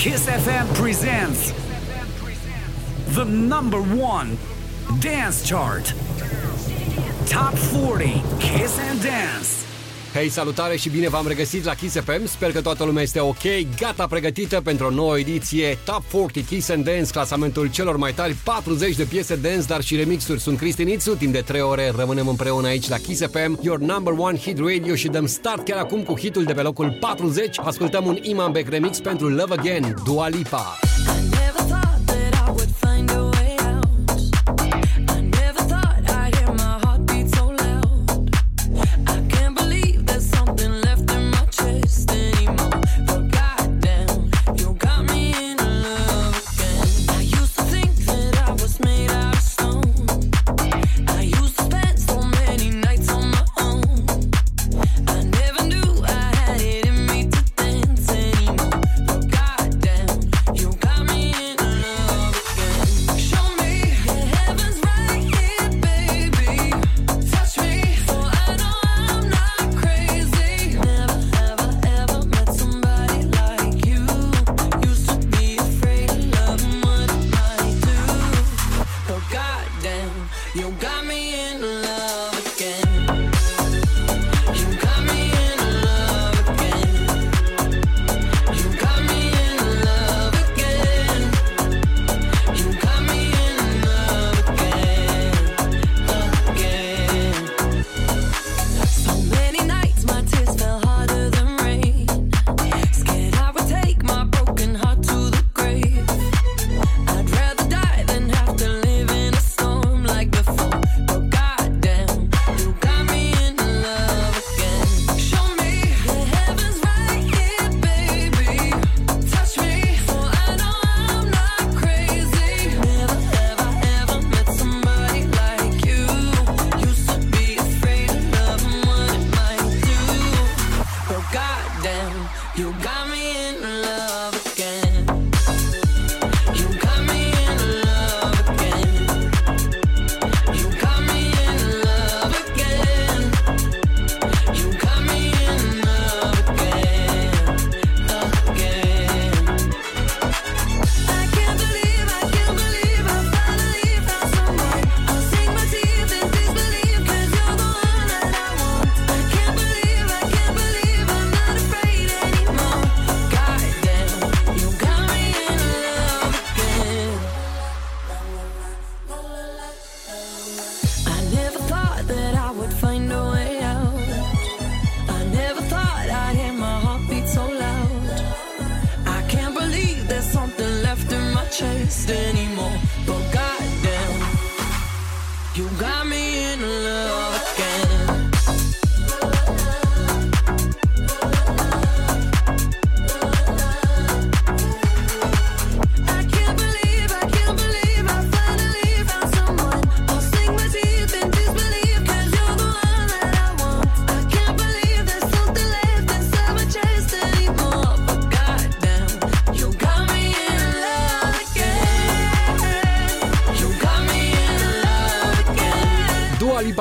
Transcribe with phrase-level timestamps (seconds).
[0.00, 1.52] Kiss FM presents
[3.14, 4.38] the number one
[4.98, 5.92] dance chart.
[7.26, 9.69] Top 40 Kiss and Dance.
[10.14, 12.26] Hei, salutare și bine v-am regăsit la Kiss FM.
[12.26, 13.42] Sper că toată lumea este ok,
[13.78, 18.36] gata pregătită pentru o nouă ediție Top 40 Kiss and Dance, clasamentul celor mai tari
[18.44, 20.40] 40 de piese dance, dar și remixuri.
[20.40, 24.14] Sunt Cristi Nițu, timp de 3 ore rămânem împreună aici la Kiss FM, your number
[24.16, 27.58] one hit radio și dăm start chiar acum cu hitul de pe locul 40.
[27.58, 30.89] Ascultăm un Iman Beck remix pentru Love Again, Dua Lipa.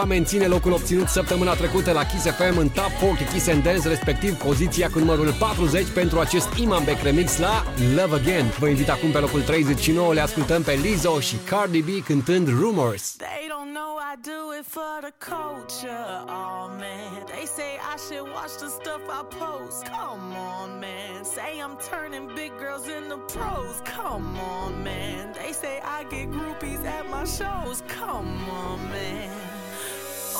[0.09, 4.33] Menține locul obținut săptămâna trecută la Kiss FM în Top 40 Kiss and Dance, respectiv
[4.33, 7.63] poziția cu numărul 40 pentru acest Iman Beck remix la
[7.95, 8.45] Love Again.
[8.59, 13.15] Vă invit acum pe locul 39, le ascultăm pe Lizzo și Cardi B cântând Rumors.
[13.17, 16.07] They don't know I do it for the culture.
[16.39, 19.79] Oh man, they say I should watch the stuff I post.
[19.97, 21.17] Come on, man.
[21.35, 23.75] Say I'm turning big girls into pros.
[23.97, 25.23] Come on, man.
[25.39, 27.77] They say I get groupies at my shows.
[27.99, 28.31] Come
[28.63, 29.48] on, man.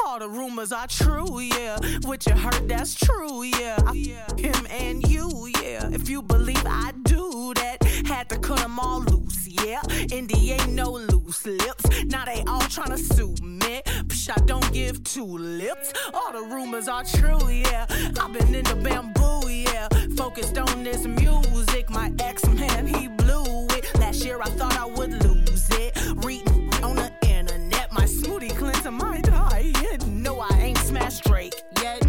[0.05, 1.77] All the rumors are true, yeah.
[2.03, 3.77] What you heard, that's true, yeah.
[3.85, 5.89] I f- him and you, yeah.
[5.91, 9.81] If you believe I do that, had to cut them all loose, yeah.
[10.11, 11.85] Indy ain't no loose lips.
[12.05, 13.81] Now they all tryna sue me.
[14.07, 15.93] Psh, I don't give two lips.
[16.13, 17.85] All the rumors are true, yeah.
[18.19, 19.87] I've been in the bamboo, yeah.
[20.15, 21.89] Focused on this music.
[21.89, 23.85] My ex man, he blew it.
[23.99, 25.97] Last year I thought I would lose it.
[26.25, 29.71] Reading on the internet, my smoothie cleanser might die.
[29.98, 29.98] Know
[30.41, 32.01] I ain't smashed Drake yet.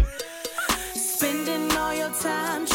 [0.93, 2.65] Spending all your time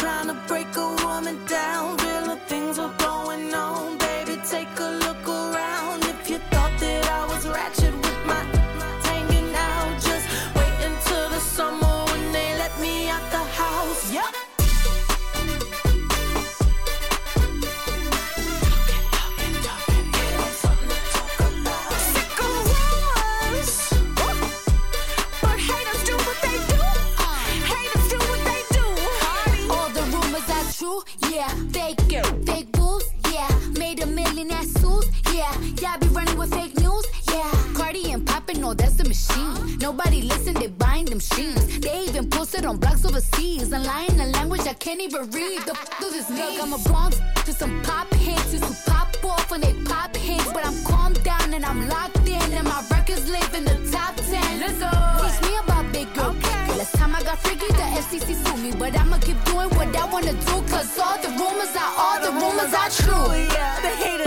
[39.17, 39.77] machine.
[39.79, 41.79] Nobody listen, they buying them sheets.
[41.79, 45.61] They even posted on blogs overseas and lying a language I can't even read.
[45.65, 46.39] The f does this mean?
[46.39, 48.59] Look, I'm a Bronx to some pop hits who
[48.91, 50.51] pop off when they pop hits.
[50.53, 54.15] But I'm calm down and I'm locked in and my records live in the top
[54.15, 54.59] 10.
[54.61, 54.91] Let's go.
[55.21, 56.35] Teach me about big girl.
[56.37, 56.77] Okay.
[56.77, 58.71] Last time I got freaky, the FCC sued me.
[58.77, 60.55] But I'ma keep doing what I wanna do.
[60.73, 63.27] Cause all the rumors are, all, all the rumors, rumors are true.
[63.55, 64.26] Yeah, the haters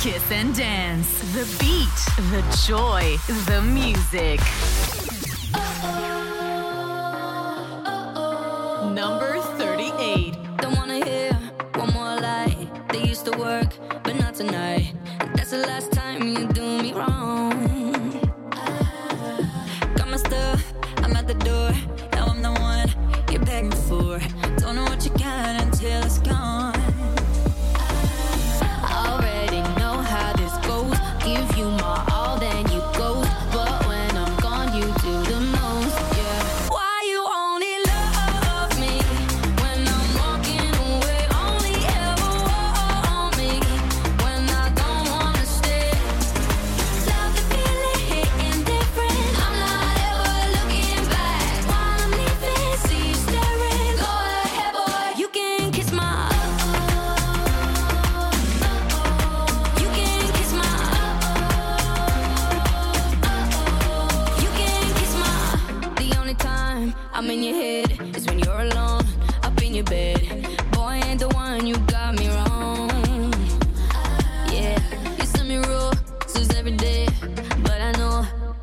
[0.00, 1.20] Kiss and dance.
[1.34, 2.00] The beat,
[2.30, 4.40] the joy, the music.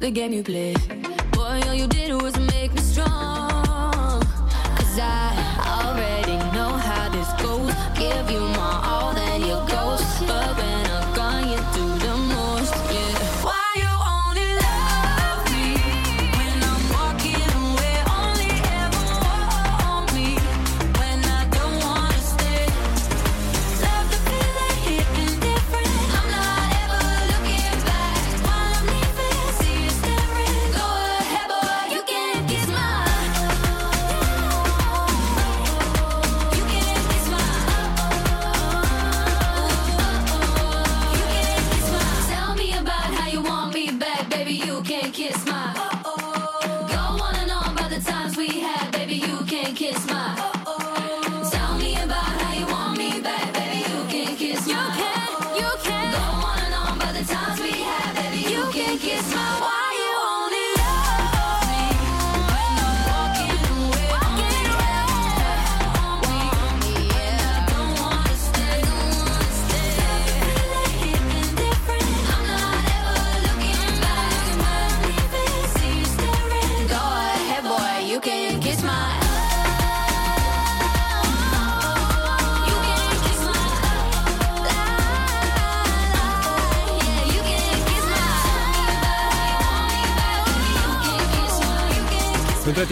[0.08, 0.74] the game you play.
[1.34, 4.22] Boy, all you did was make me strong.
[4.78, 5.34] Cause I
[5.84, 7.74] already know how this goes.
[8.00, 10.26] Give you my all, then you ghost.
[10.26, 10.67] But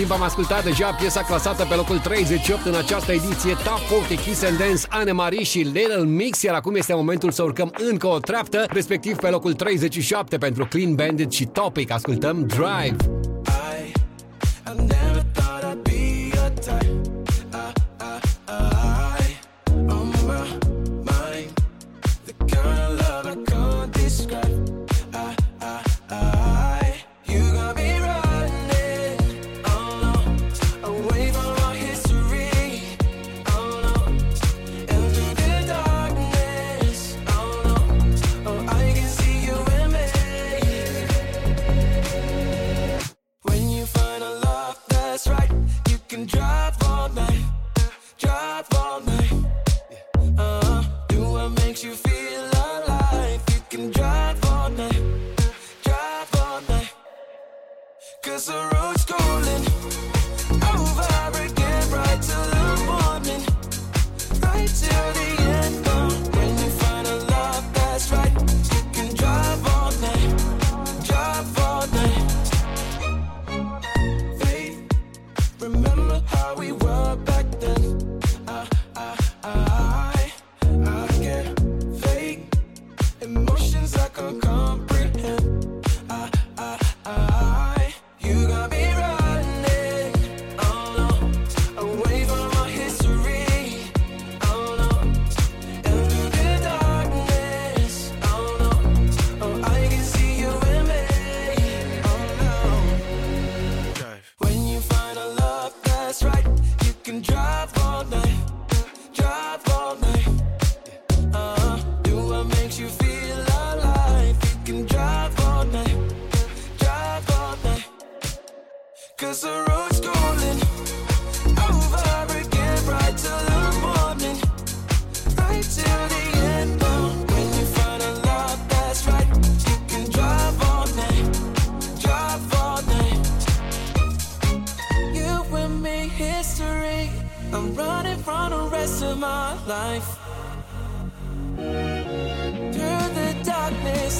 [0.08, 4.44] timp am ascultat deja piesa clasată pe locul 38 în această ediție Top 40 Kiss
[4.44, 8.66] and Dance, Anne-Marie și Little Mix, iar acum este momentul să urcăm încă o treaptă,
[8.70, 11.92] respectiv pe locul 37 pentru Clean Bandit și Topic.
[11.92, 13.15] Ascultăm Drive!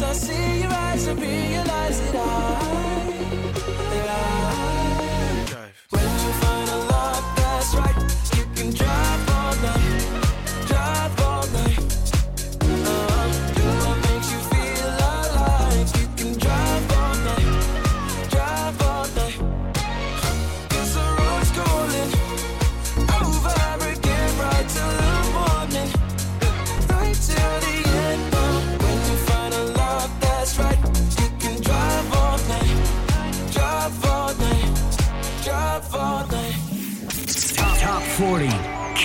[0.02, 2.55] I see your eyes and realize it all.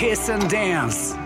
[0.00, 1.19] Kiss and Dance.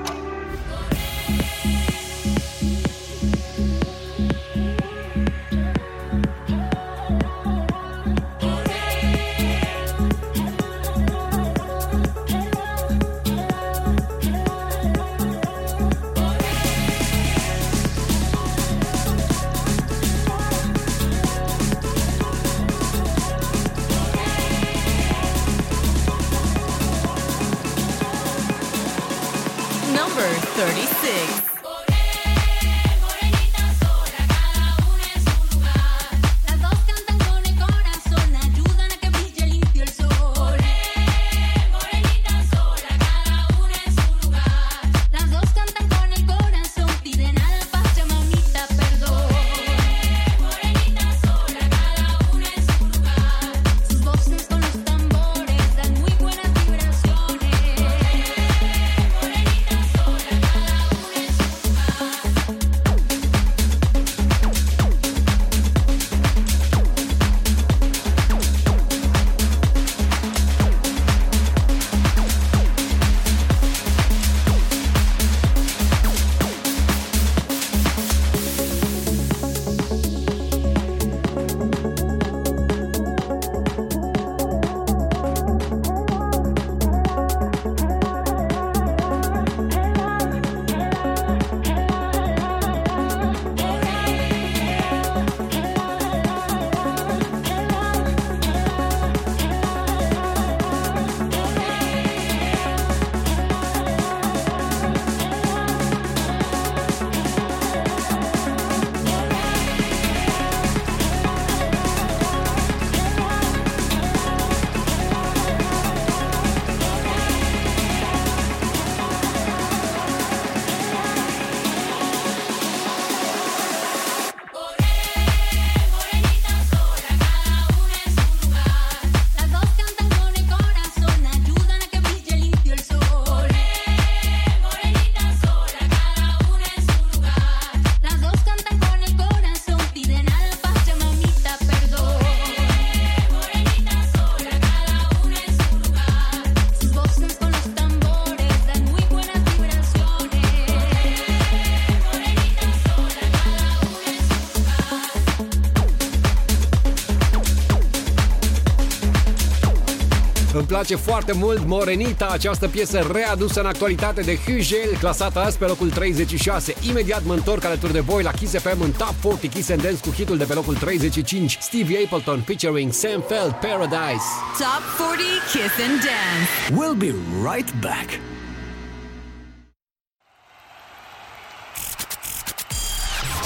[160.75, 165.91] place foarte mult Morenita, această piesă readusă în actualitate de Hugel, clasată azi pe locul
[165.91, 166.75] 36.
[166.89, 170.01] Imediat mă întorc alături de voi la Kiss FM în Top 40 Kiss and Dance
[170.01, 174.27] cu hitul de pe locul 35, Steve Appleton featuring Sam Feld, Paradise.
[174.59, 176.51] Top 40 Kiss and Dance.
[176.79, 177.15] We'll be
[177.51, 178.09] right back.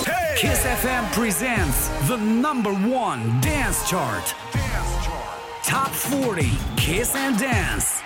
[0.05, 0.49] Hey!
[0.49, 1.79] Kiss FM presents
[2.11, 2.73] the number
[3.07, 3.21] one.
[3.41, 4.27] Dance chart.
[5.65, 7.98] Top 40 Kiss and Dance.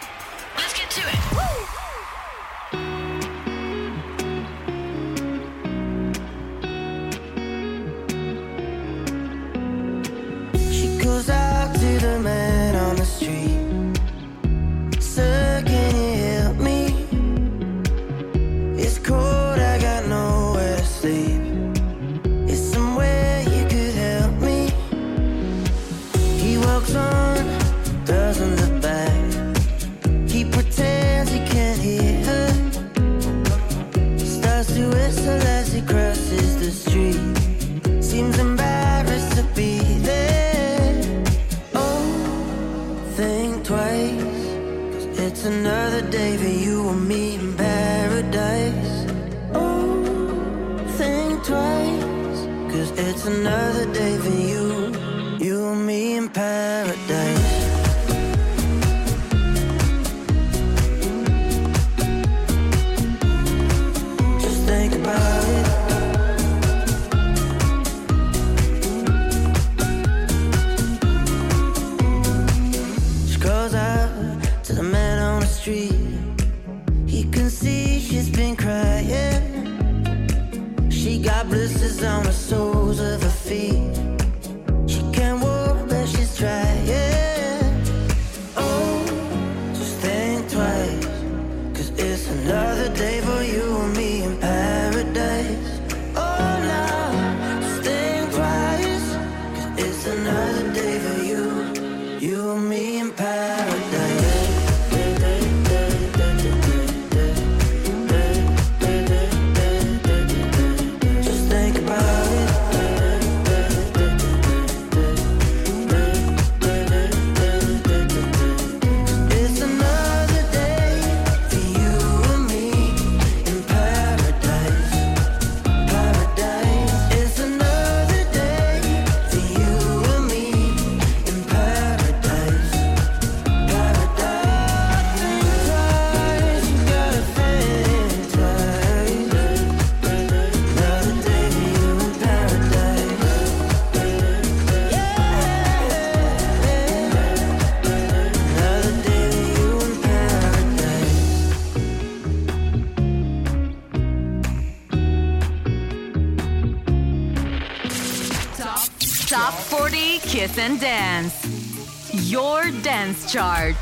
[160.42, 163.76] Kiss and Dance, your dance chart.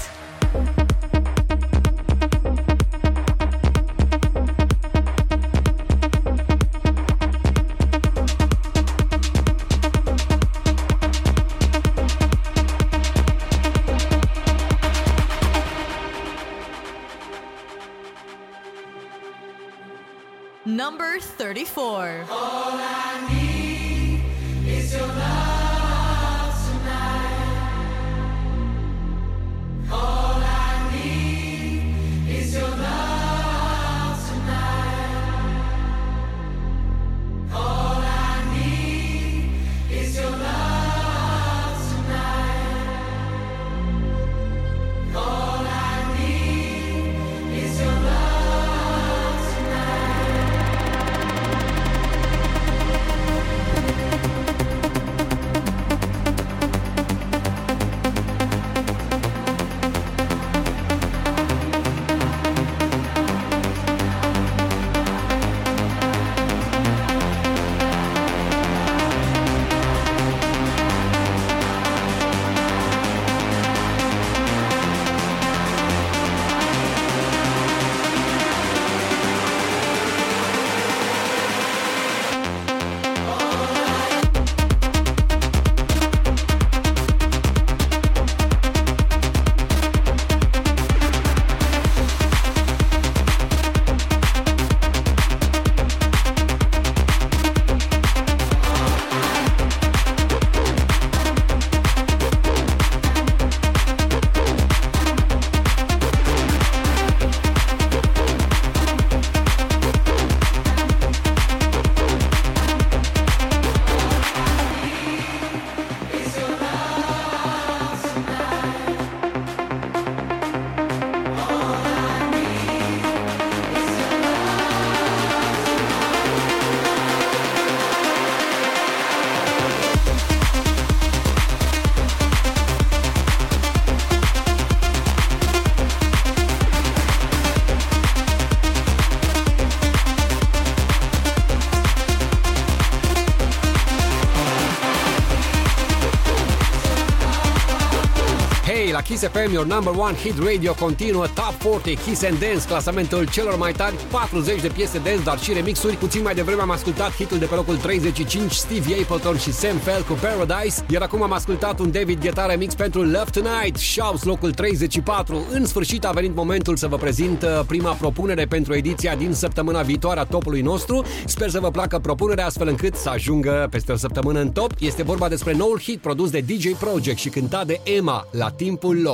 [149.21, 153.57] Kiss FM, your number one hit radio continuă Top 40 Kiss and Dance, clasamentul celor
[153.57, 155.97] mai tari 40 de piese dance, dar și remixuri.
[155.97, 160.03] Puțin mai devreme am ascultat hitul de pe locul 35 Steve Appleton și Sam Fell
[160.03, 164.53] cu Paradise, iar acum am ascultat un David Guetta remix pentru Love Tonight, Shouts locul
[164.53, 165.47] 34.
[165.53, 169.83] În sfârșit a venit momentul să vă prezint uh, prima propunere pentru ediția din săptămâna
[169.83, 171.05] viitoare a topului nostru.
[171.27, 174.71] Sper să vă placă propunerea astfel încât să ajungă peste o săptămână în top.
[174.79, 179.01] Este vorba despre noul hit produs de DJ Project și cântat de Emma la timpul
[179.01, 179.10] lor.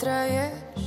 [0.00, 0.79] Să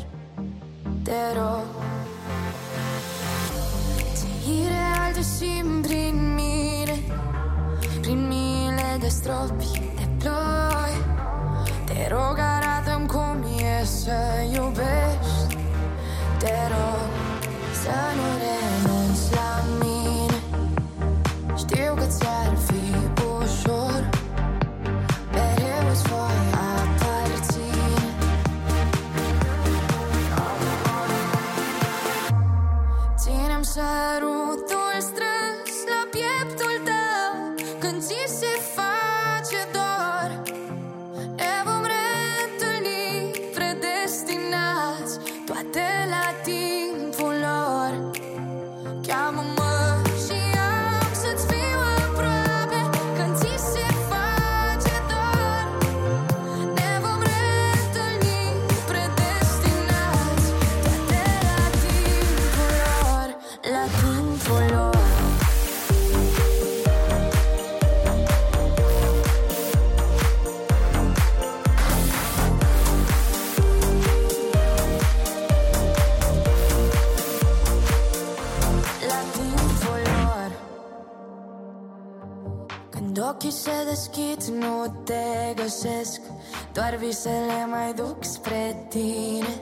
[86.74, 89.54] Doar visele mai duc spre tine.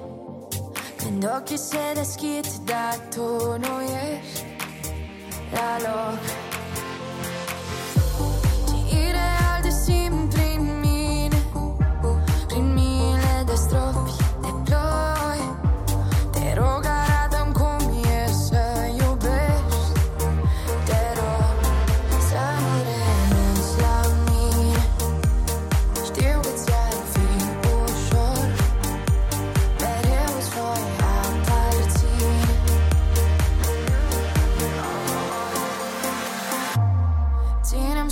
[0.98, 3.22] Când ochii se deschid, dar tu
[3.58, 4.46] nu ești
[5.54, 6.20] la loc.
[8.68, 10.21] Ce ireal de simt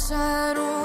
[0.10, 0.79] 사로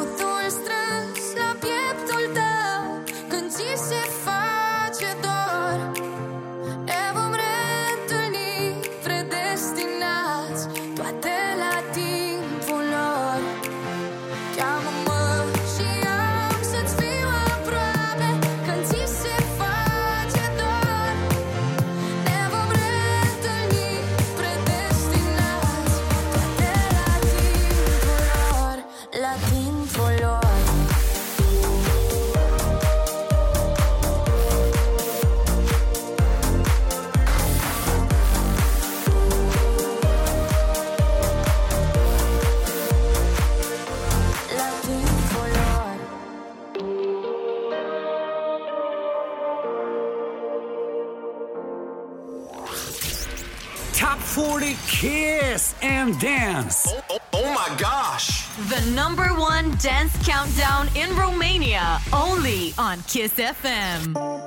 [56.25, 56.87] Dance.
[56.89, 58.49] Oh, oh, oh my gosh.
[58.71, 64.44] The number one dance countdown in Romania, only on Kiss FM.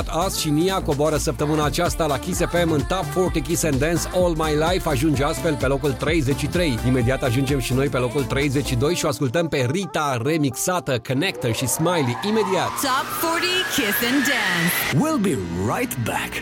[0.00, 3.62] You Not Us și Nia coboară săptămâna aceasta la Kiss FM în Top 40 Kiss
[3.62, 6.78] and Dance All My Life, ajunge astfel pe locul 33.
[6.86, 11.66] Imediat ajungem și noi pe locul 32 și o ascultăm pe Rita remixată, Connector și
[11.66, 12.68] Smiley imediat.
[12.68, 14.72] Top 40 Kiss and Dance.
[14.94, 15.38] We'll be
[15.74, 16.32] right back.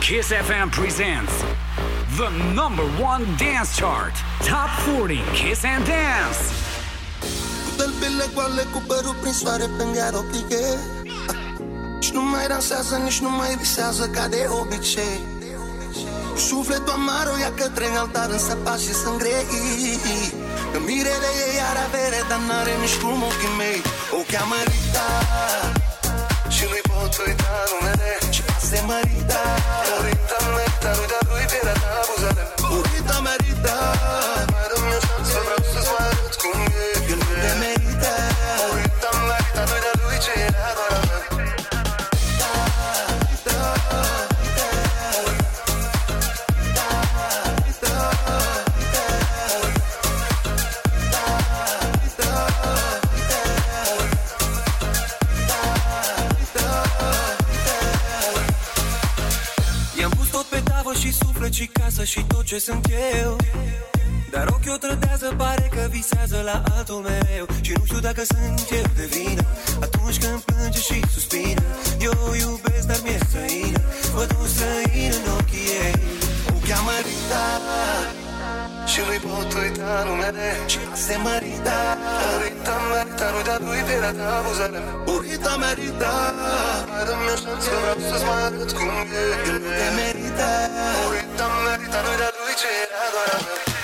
[0.00, 1.44] Kiss FM presents
[2.16, 4.14] the number one dance chart.
[4.40, 6.55] Top 40 Kiss and Dance.
[8.26, 10.64] Tălpile goale cu părul prin soare pe gheară pliche
[12.04, 15.18] Și nu mai dansează, nici nu mai visează ca de obicei.
[16.48, 19.46] Sufletul amar o ia către altar în săpa și sunt grei.
[20.72, 23.80] Că mirele ei are avere, dar n-are nici cum ochii mei.
[24.18, 25.08] O cheamă Rita
[26.54, 28.10] Și nu-i pot uita numele.
[28.34, 29.42] Și se mărita
[30.04, 30.38] Rita?
[30.54, 32.44] Merita, lui dar lui pielea ta abuzare
[32.90, 33.16] Rita.
[33.26, 33.76] merita
[61.96, 62.86] suflet și casă și tot ce sunt
[63.22, 63.36] eu.
[64.30, 67.46] Dar ochii o trădează, pare că visează la altul mereu.
[67.60, 69.44] Și nu știu dacă sunt eu de vină.
[69.80, 71.62] Atunci când plânge și suspină
[72.00, 73.80] Eu o iubesc, dar mi-e străină
[74.14, 75.98] Văd un străin în ochii ei.
[76.54, 77.46] O cheamă Rita
[78.90, 81.80] Și nu-i pot uita numele Și se mărita
[82.42, 84.80] Rita merita, nu de-a lui pielea ta abuzare
[85.24, 86.14] Rita merita
[86.90, 90.15] Mai dă-mi o șansă, vreau să-ți mai arăt cum e
[91.96, 93.75] El nu te merită Rita merita,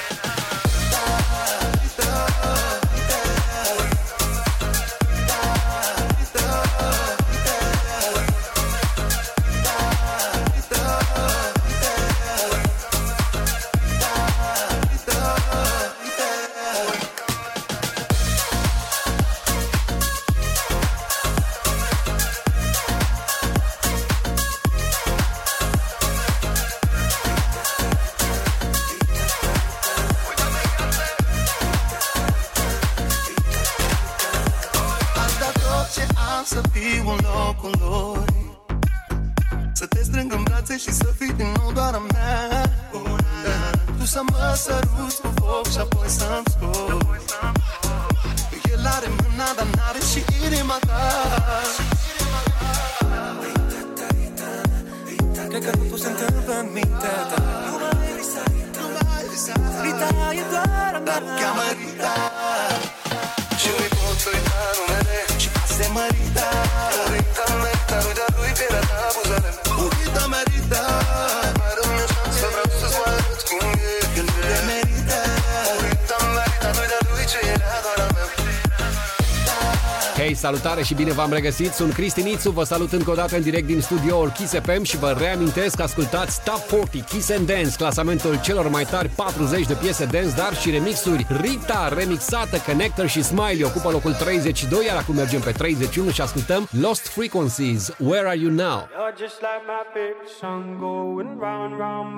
[80.53, 81.73] salutare și bine v-am regăsit!
[81.73, 84.99] Sunt Cristi Nițu, vă salut încă o dată în direct din studioul Kiss FM și
[84.99, 89.75] vă reamintesc că ascultați Top 40 Kiss and Dance, clasamentul celor mai tari 40 de
[89.75, 91.27] piese dance, dar și remixuri.
[91.41, 96.69] Rita, remixată, Connector și Smiley ocupă locul 32, iar acum mergem pe 31 și ascultăm
[96.81, 98.89] Lost Frequencies, Where Are You Now?
[98.97, 102.15] You're just like my favorite song going round and round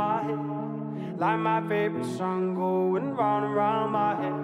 [3.93, 4.44] my head.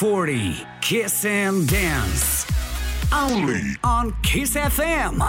[0.00, 0.66] 40.
[0.80, 2.46] Kiss and Dance.
[3.12, 5.20] Only on Kiss FM.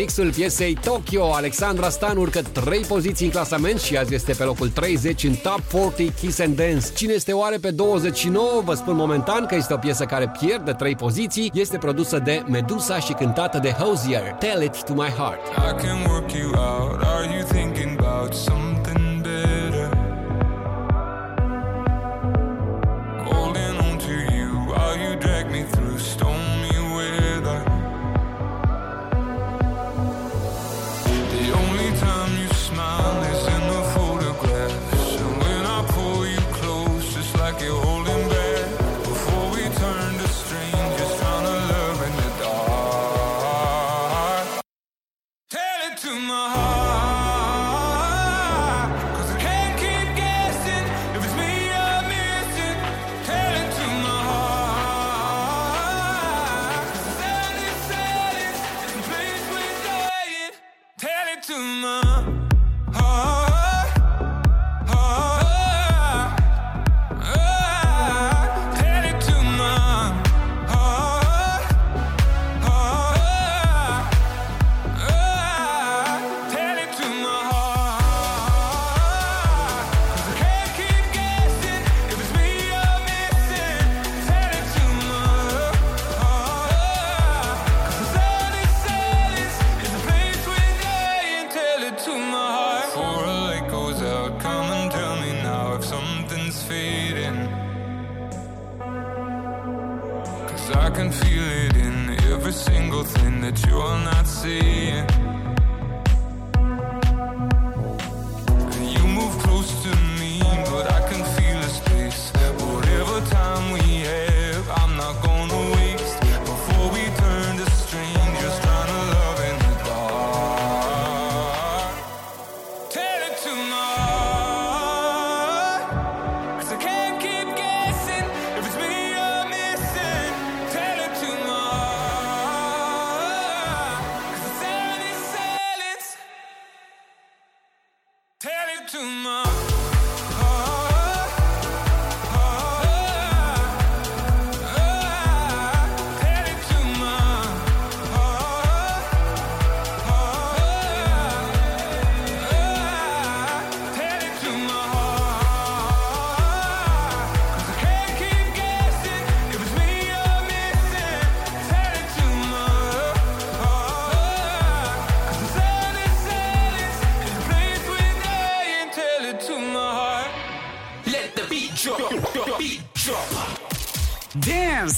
[0.00, 1.32] remixul piesei Tokyo.
[1.32, 5.60] Alexandra Stan urcă 3 poziții în clasament și azi este pe locul 30 în Top
[5.60, 6.86] 40 Kiss and Dance.
[6.94, 8.62] Cine este oare pe 29?
[8.64, 11.50] Vă spun momentan că este o piesă care pierde 3 poziții.
[11.54, 14.22] Este produsă de Medusa și cântată de Hosier.
[14.38, 15.40] Tell it to my heart.
[15.46, 17.02] I can work you out.
[17.02, 18.69] Are you thinking about some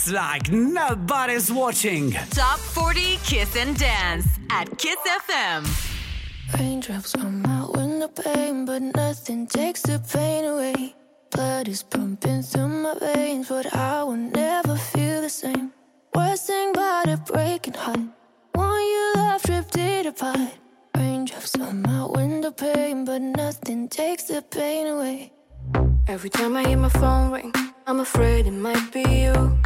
[0.03, 2.13] Dance like nobody's watching.
[2.31, 4.97] Top 40 Kiss and Dance at Kiss
[5.29, 5.65] FM.
[6.59, 10.95] Raindrops on my window pane, but nothing takes the pain away.
[11.31, 15.73] Blood is pumping through my veins, but I will never feel the same.
[16.15, 18.01] Worst thing about a breaking heart,
[18.55, 20.55] one you love ripped it apart.
[20.97, 25.33] Raindrops on my window pane, but nothing takes the pain away.
[26.09, 27.53] Every time I hear my phone ring,
[27.87, 29.59] I'm afraid it might be you.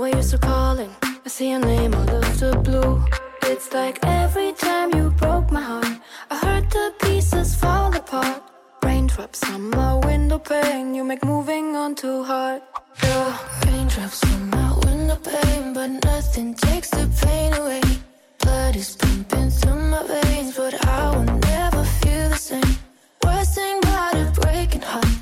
[0.00, 0.90] Know why you're still calling.
[1.02, 3.04] I see your name all of the blue.
[3.42, 8.42] It's like every time you broke my heart, I heard the pieces fall apart.
[8.82, 12.62] Raindrops on my window pane, you make moving on too hard.
[13.02, 13.36] Yeah.
[13.66, 17.82] Raindrops on my window pane, but nothing takes the pain away.
[18.38, 22.74] Blood is pumping through my veins, but I will never feel the same.
[23.22, 25.19] Worst thing about a breaking heart,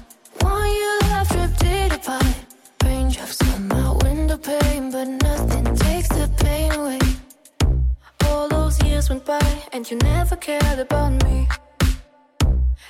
[9.09, 11.49] went by and you never cared about me.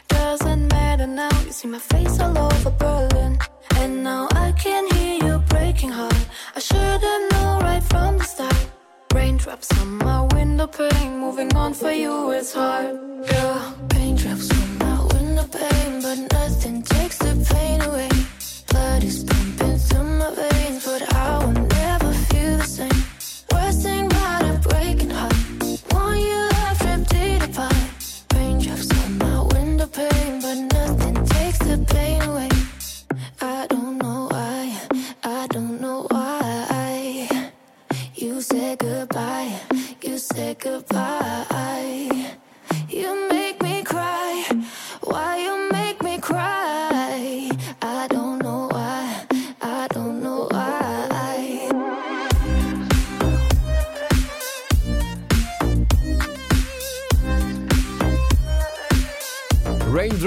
[0.09, 3.39] Doesn't matter now, you see my face all over Berlin.
[3.77, 6.27] And now I can hear you breaking heart.
[6.57, 8.67] I should have known right from the start.
[9.15, 12.99] Raindrops on my window pane, moving on for you is hard.
[13.31, 13.73] Yeah.
[13.95, 18.09] Raindrops on my window pane, but nothing takes the pain away.
[18.71, 21.03] Blood is pumping through my veins, but
[38.79, 39.61] goodbye,
[40.03, 42.37] you said goodbye.
[42.89, 43.28] You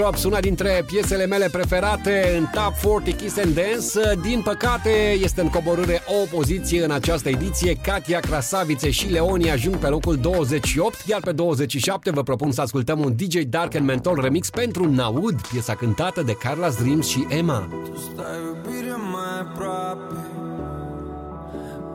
[0.01, 4.19] Raindrops, una dintre piesele mele preferate în Top 40 Kiss and Dance.
[4.21, 4.89] Din păcate,
[5.21, 7.75] este în coborâre o poziție în această ediție.
[7.75, 12.99] Katia Krasavice și Leoni ajung pe locul 28, iar pe 27 vă propun să ascultăm
[12.99, 17.67] un DJ Dark and Mental remix pentru Naud, piesa cântată de Carla's Dreams și Emma.
[17.95, 20.15] Stai iubire mai aproape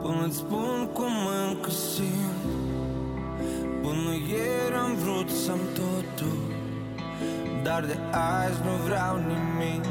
[0.02, 1.12] Până-ți spun cum
[1.48, 2.44] încă simt
[3.82, 6.45] Până ieri am vrut să-mi totul
[7.66, 9.84] Dar de azi nu vreau nimic.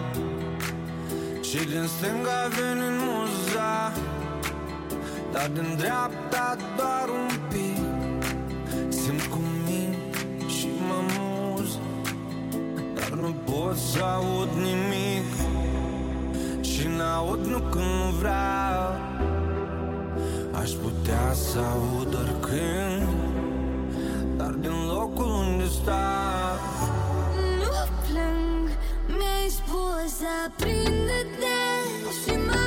[1.44, 3.92] Și din stânga vine muza
[5.32, 7.84] Dar din dreapta doar un pic.
[8.88, 11.80] Simt cum mint și mă muz
[12.94, 15.30] Dar nu pot să aud nimic.
[16.62, 18.96] Și n-aud nu când nu vreau
[20.62, 23.08] Aș putea să aud oricând
[24.38, 26.95] Dar din locul unde stau Nu plâng,
[29.68, 32.65] boas aprende Deus e mais.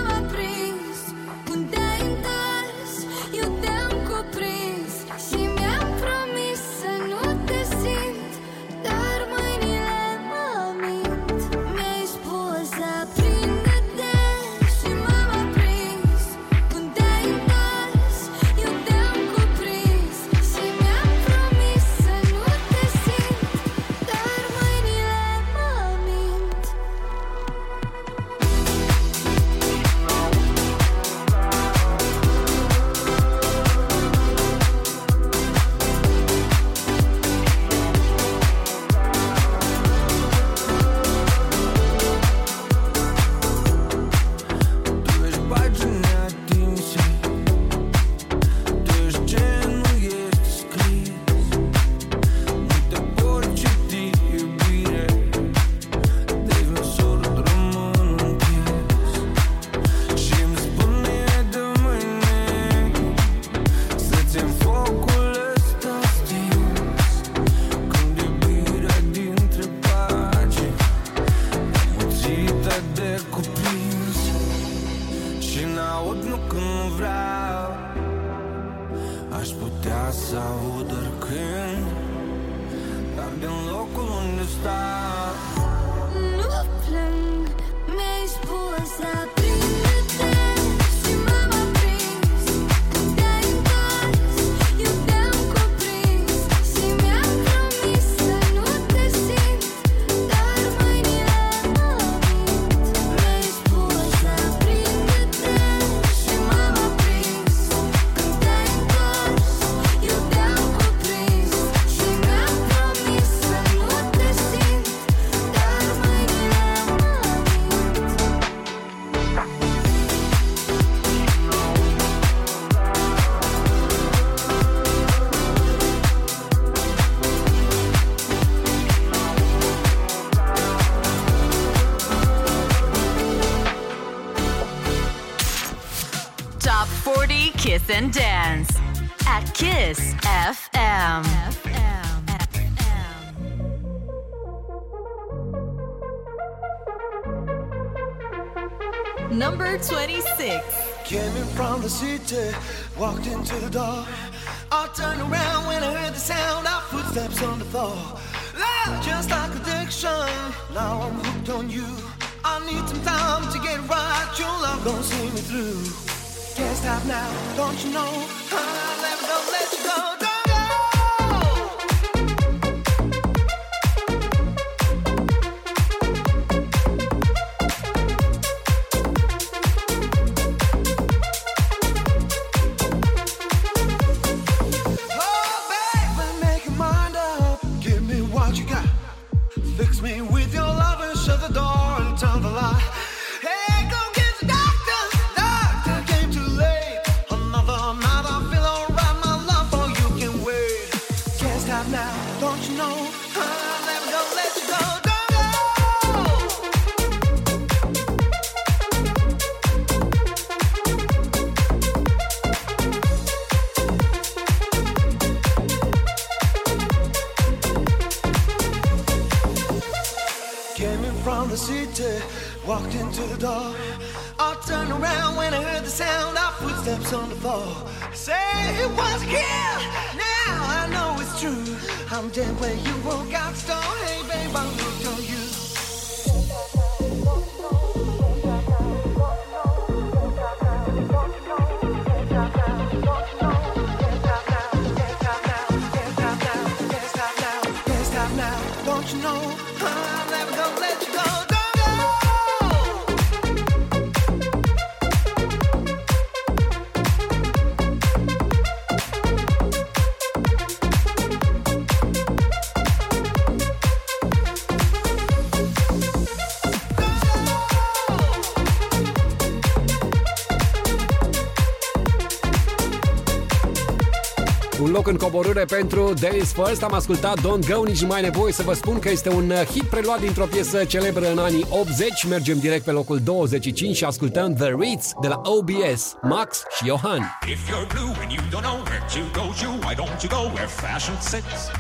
[275.09, 276.83] În coborâre pentru Days First.
[276.83, 279.51] Am ascultat Don't Go, nici nu mai e nevoie să vă spun că este un
[279.51, 282.25] uh, hit preluat dintr-o piesă celebră în anii 80.
[282.29, 287.39] Mergem direct pe locul 25 și ascultăm The Ritz de la OBS, Max și Johan.
[287.47, 290.43] If you're blue and you don't know where to go to, why don't you go
[290.55, 291.71] where fashion sits?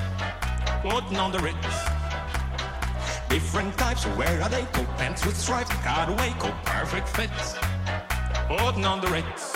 [0.83, 1.75] Putting on the Ritz.
[3.29, 4.65] Different types of wear are they?
[4.73, 7.55] Coat pants with stripes, cutaway coat, perfect fits.
[8.49, 9.17] Putting on the Ritz.
[9.19, 9.48] Ritz, Ritz,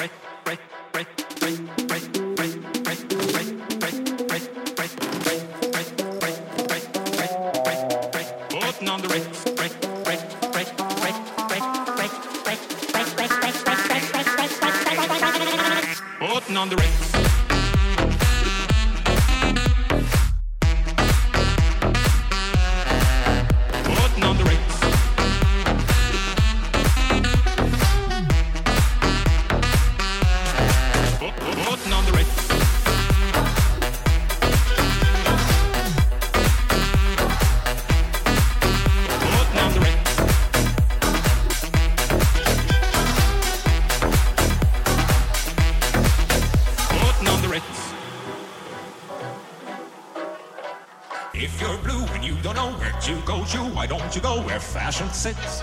[54.93, 55.62] sits,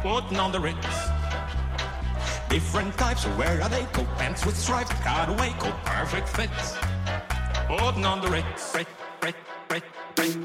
[0.00, 0.76] putting on the ritz.
[2.48, 3.84] Different types, where are they?
[3.92, 6.76] Coat pants with stripes, cutaway, coat perfect fits.
[7.68, 8.90] Putting on the ritz, ritz,
[9.22, 9.36] ritz,
[9.70, 9.86] ritz,
[10.16, 10.36] ritz,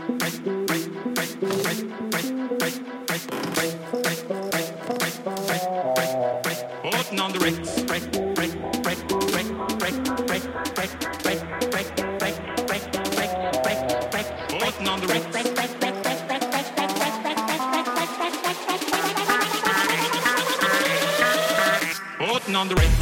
[7.90, 8.35] ritz,
[22.66, 22.95] on the right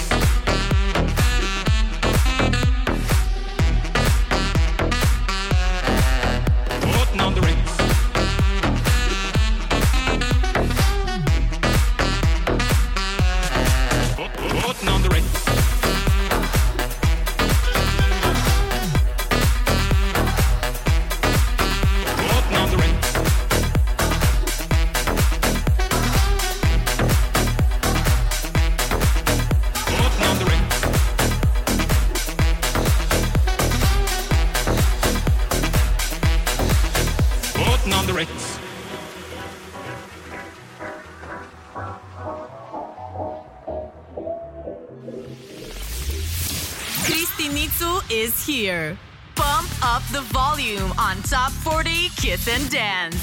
[52.24, 53.18] Kiss and Dance.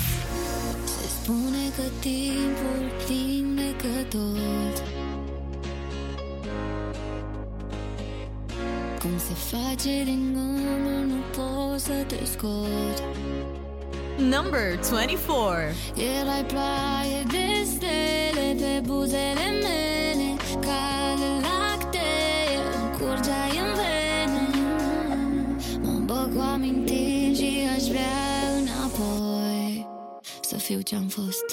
[0.84, 4.82] Se spune că timpul vindecă tot.
[8.98, 13.02] Cum se face din gândul nu pot să te scot.
[14.18, 15.60] Number 24
[15.96, 19.89] Erai ploaie de stele pe buzele mele
[30.70, 31.49] future unfolds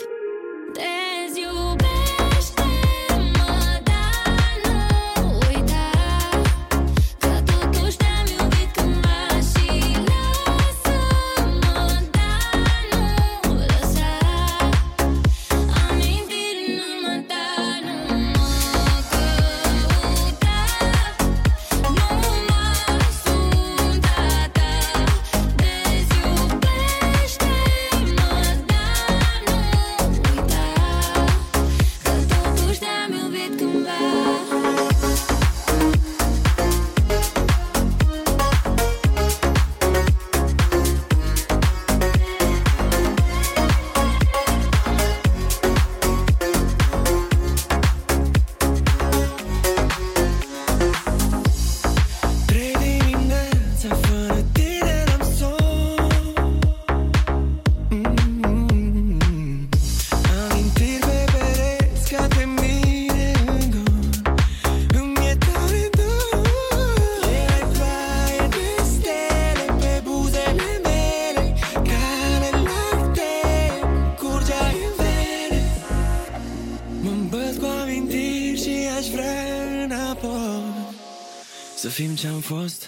[82.48, 82.87] gewusst.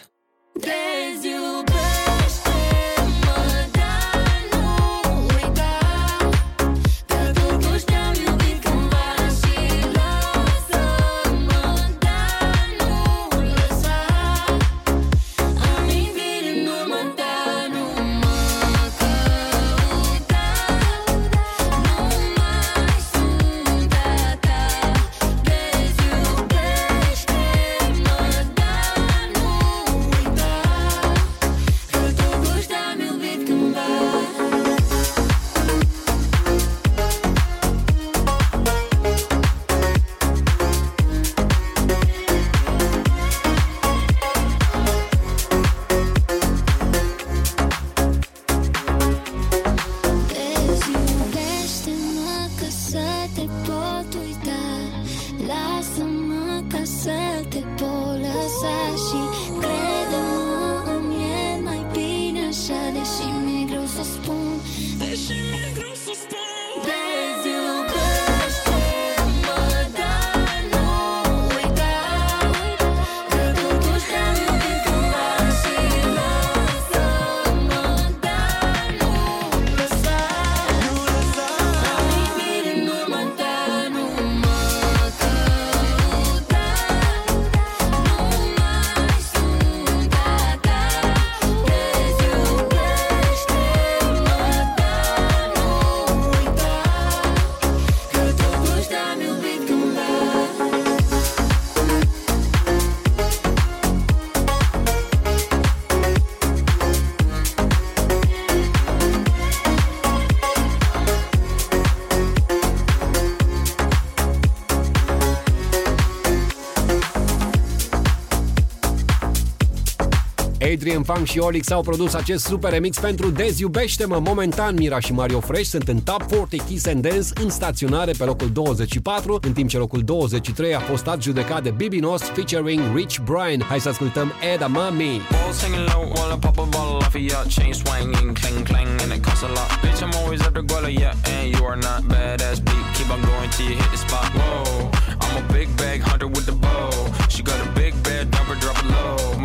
[120.90, 124.20] Adrian Funk și Olix au produs acest super remix pentru Deziubește-mă.
[124.24, 128.24] Momentan, Mira și Mario Fresh sunt în Top 40 Kiss and Dance în staționare pe
[128.24, 133.18] locul 24, în timp ce locul 23 a fost adjudecat de Bibi Nos featuring Rich
[133.24, 133.62] Brian.
[133.68, 135.22] Hai să ascultăm Eda Mami.
[135.32, 139.02] Ball singing low while I pop a bottle off of your chain swinging, clang clang,
[139.02, 139.70] and it costs a lot.
[139.82, 142.86] Bitch, I'm always at the guala, yeah, and you are not badass beat.
[142.96, 144.28] Keep on going till you hit the spot.
[144.38, 144.90] Whoa,
[145.24, 146.90] I'm a big bag hunter with the bow.
[147.34, 149.39] She got a big bed, number drop it low.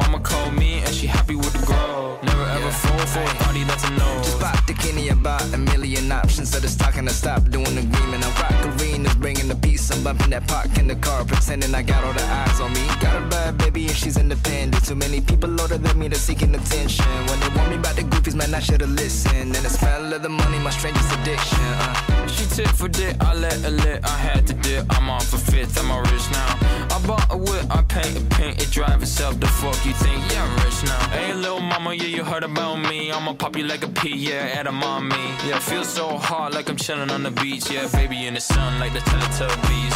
[3.16, 4.22] Ever fall for a party that's a no.
[4.22, 6.50] Just pop the Kenny about a million options.
[6.50, 8.24] So just talking to stop doing agreement.
[8.24, 9.90] I rock arenas, bringing the peace.
[9.90, 12.86] I'm bumping that park in the car, pretending I got all the eyes on me.
[13.00, 14.84] Got a bad baby and she's independent.
[14.84, 17.06] Too many people older than me that's seeking attention.
[17.28, 19.54] When they want me about the goofies, man, I should've listened.
[19.56, 21.58] And the smell of the money, my strangest addiction.
[21.60, 22.26] Uh.
[22.26, 24.86] She tip for dick, I let her lit, I had to dip.
[24.90, 26.58] I'm on for fifth, I'm rich now.
[26.94, 29.38] I bought a whip, I paint a paint, it drive itself.
[29.38, 30.20] The fuck you think?
[30.30, 31.08] Yeah, I'm rich now.
[31.10, 33.12] Hey, little mama, yeah, you heard about me.
[33.12, 35.24] I'ma pop you like a pea, yeah, at a mommy.
[35.46, 37.70] Yeah, feel so hot like I'm chilling on the beach.
[37.70, 39.94] Yeah, baby in the sun like the Teletubbies.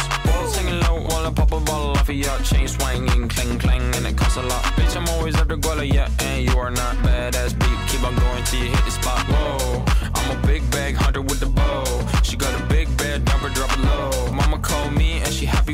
[0.55, 4.05] Singing low while I pop a bottle off of your chain swinging, clang clang, and
[4.07, 4.63] it costs a lot.
[4.77, 7.79] Bitch, I'm always the guala, yeah, and you are not badass beat.
[7.89, 9.21] Keep on going till you hit the spot.
[9.27, 9.83] Whoa,
[10.15, 11.83] I'm a big bag hunter with the bow.
[12.23, 14.31] She got a big bed, number drop it low.
[14.31, 15.68] Mama called me and she happy.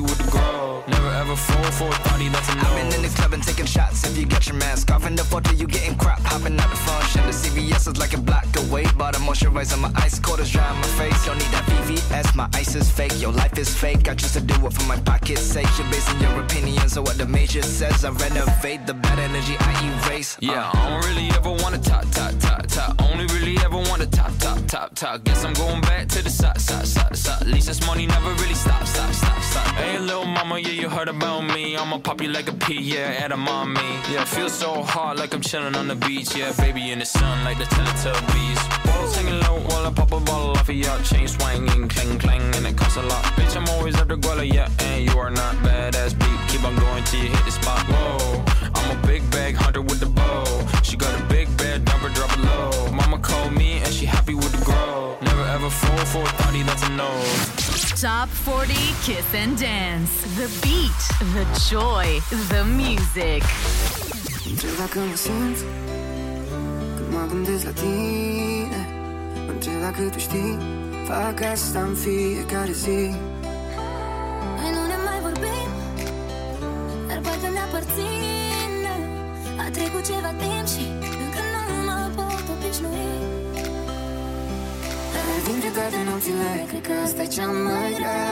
[1.35, 2.61] Ever for a party that's a no.
[2.61, 4.05] I've been in the club and taking shots.
[4.07, 6.19] If you got your mask off in the photo, you getting crap.
[6.21, 7.21] Hopping out the function.
[7.25, 8.85] The CVS is like a block away.
[8.97, 11.25] Bought a moisturizer, my ice cold is dry on my face.
[11.25, 13.19] Don't need that VVS, my ice is fake.
[13.19, 14.07] Your life is fake.
[14.07, 15.67] I choose to do it for my pocket's sake.
[15.77, 18.05] You're basing your opinions on what the major says.
[18.05, 19.71] I renovate the bad energy I
[20.07, 20.37] erase.
[20.37, 20.51] Uh.
[20.51, 23.01] Yeah, I don't really ever wanna top, top, top, top.
[23.11, 25.23] Only really ever wanna top, top, top, top.
[25.25, 27.41] Guess I'm going back to the side, side, side, side.
[27.41, 29.67] At least this money never really stops, stop, stop, stop.
[29.75, 31.75] Hey, little mama, yeah, you heard about me.
[31.75, 33.81] I'ma pop you like a pea, yeah, at a mommy.
[34.11, 36.35] Yeah, feel so hot like I'm chilling on the beach.
[36.35, 38.59] Yeah, baby in the sun like the Teletubbies.
[38.85, 42.55] Ball singing low while I pop a bottle off of your chain swinging, clang clang,
[42.55, 43.23] and it costs a lot.
[43.37, 46.39] Bitch, I'm always the guala, yeah, and you are not badass beat.
[46.49, 47.81] Keep on going till you hit the spot.
[47.89, 48.43] Whoa,
[48.75, 50.45] I'm a big bag hunter with the bow.
[50.83, 52.91] She got a big bed, number drop it low.
[52.91, 55.17] Mama called me and she happy with the grow.
[55.21, 57.64] Never ever fall for a party that's a no.
[57.75, 58.73] Top 40
[59.03, 60.09] Kiss and Dance.
[60.37, 61.01] The beat,
[61.33, 62.19] the joy,
[62.49, 63.43] the music.
[67.27, 68.89] Gândesc la tine
[70.11, 70.57] tu știi
[71.07, 73.15] Fac asta în fiecare zi
[85.75, 88.29] toate nopțile Cred că asta e cea mai grea.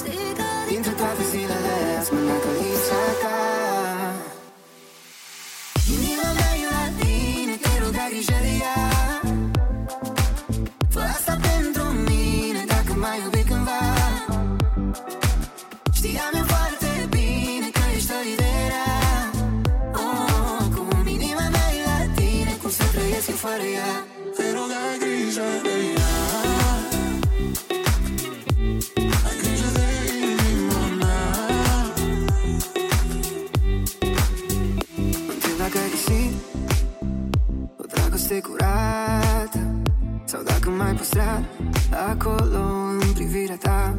[0.00, 3.38] Știi că Dintre toate zilele Ați mânat călița ta.
[5.94, 8.82] Inima mea e la tine Te rog, ai grijă de ea.
[10.94, 13.82] Fă asta pentru mine Dacă m-ai iubit cândva.
[15.96, 18.94] Știam eu foarte bine Că ești o idee rea
[20.02, 24.13] oh, Acum inima mea e la tine Cum să trăiesc eu fără ea
[42.10, 42.58] Acolo
[43.00, 43.98] în privirea ta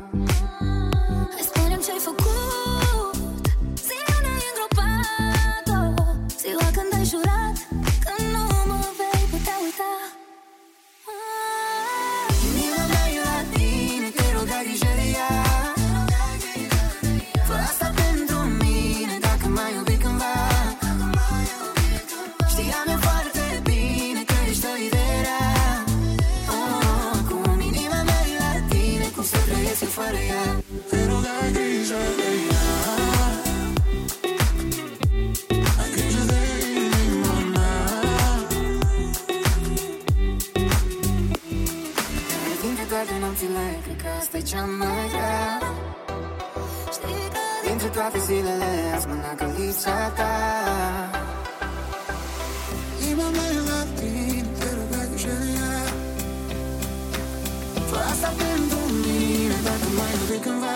[43.45, 45.59] toate nopțile Cred că asta e cea mai grea.
[46.95, 50.33] Știi că Dintre toate zilele Azi mâna călița ta.
[53.03, 55.75] Inima mea e la tine Te rog, ai grijă de ea.
[57.89, 60.74] Fă asta pentru mine Dacă m-ai iubit cândva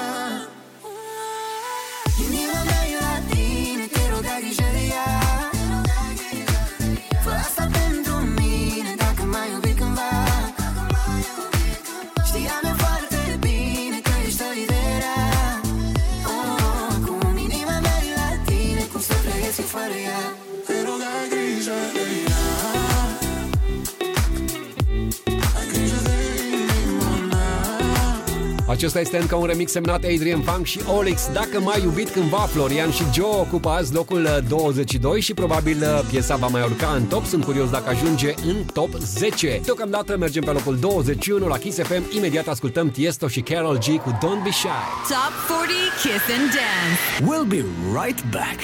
[28.80, 31.30] Acesta este încă un remix semnat Adrian Funk și Olix.
[31.34, 36.06] Dacă mai iubit cândva, Florian și Joe ocupă azi locul uh, 22 și probabil uh,
[36.10, 37.26] piesa va mai urca în top.
[37.26, 39.62] Sunt curios dacă ajunge în top 10.
[39.64, 42.04] Deocamdată mergem pe locul 21 la Kiss FM.
[42.16, 44.68] Imediat ascultăm Tiesto și Carol G cu Don't Be Shy.
[45.10, 47.34] Top 40 Kiss and Dance.
[47.34, 47.66] We'll be
[48.02, 48.60] right back.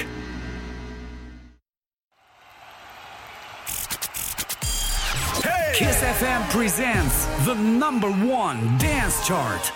[5.73, 9.71] Kiss FM presents the number one dance chart.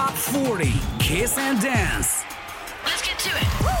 [0.00, 2.24] Top 40 Kiss and Dance.
[2.86, 3.60] Let's get to it.
[3.60, 3.80] Woo!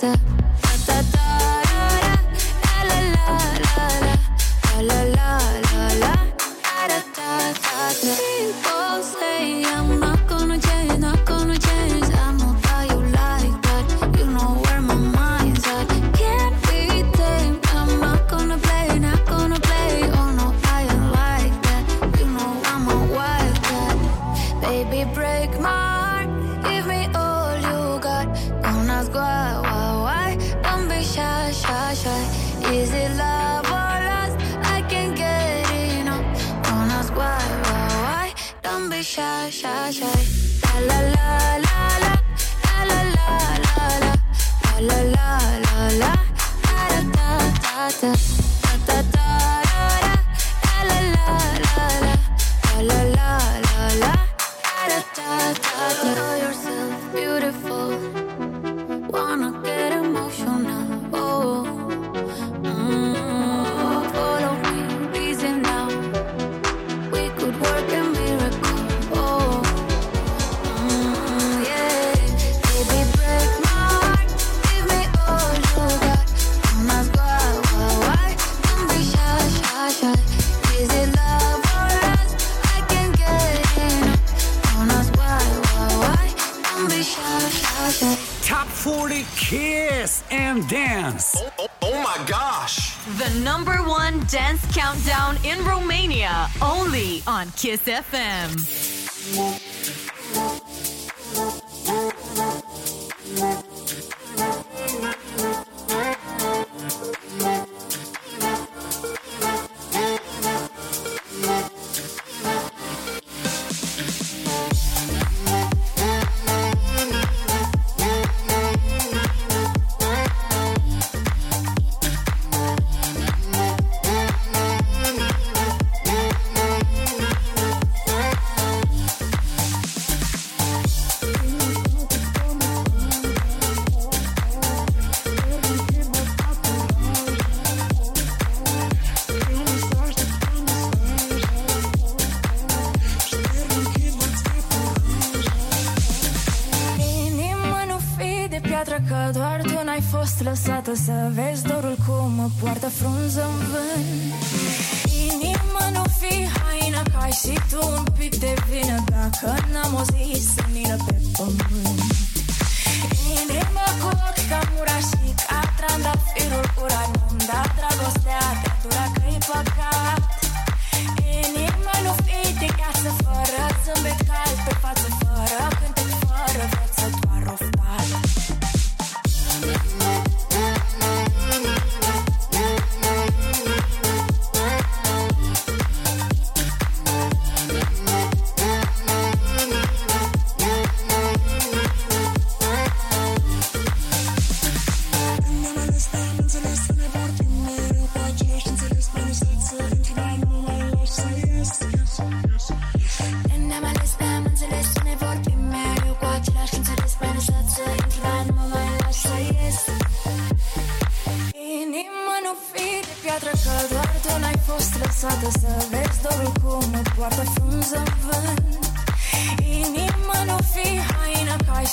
[0.00, 0.29] ta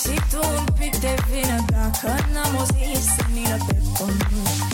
[0.02, 4.67] și tu un pic de vină Dacă n-am o zi senină pe pământ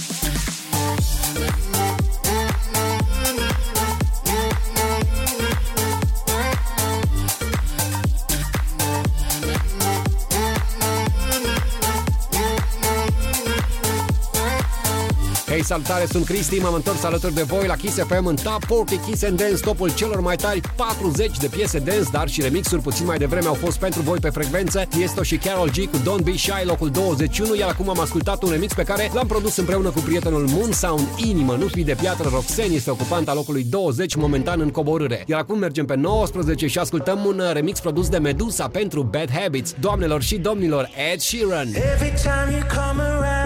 [15.63, 18.99] Hei, salutare, sunt Cristi, m-am întors alături de voi la Kiss FM în Top 40
[19.05, 23.05] Kiss and Dance, topul celor mai tari 40 de piese dance, dar și remixuri puțin
[23.05, 24.85] mai devreme au fost pentru voi pe frecvență.
[24.89, 28.49] Tiesto și Carol G cu Don't Be Shy, locul 21, iar acum am ascultat un
[28.49, 32.29] remix pe care l-am produs împreună cu prietenul Moon Sound Inimă, nu fi de piatră,
[32.29, 35.23] Roxen este ocupanta locului 20, momentan în coborâre.
[35.27, 39.31] Iar acum mergem pe 19 și ascultăm un uh, remix produs de Medusa pentru Bad
[39.31, 39.75] Habits.
[39.79, 41.67] Doamnelor și domnilor, Ed Sheeran.
[41.67, 43.42] Every time you come around,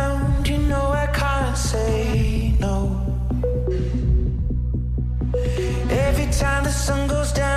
[1.57, 3.01] say no.
[5.89, 7.56] Every time the sun goes down,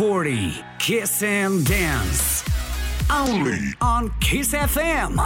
[0.00, 2.42] 40 Kiss and Dance.
[3.10, 5.18] Only on Kiss FM.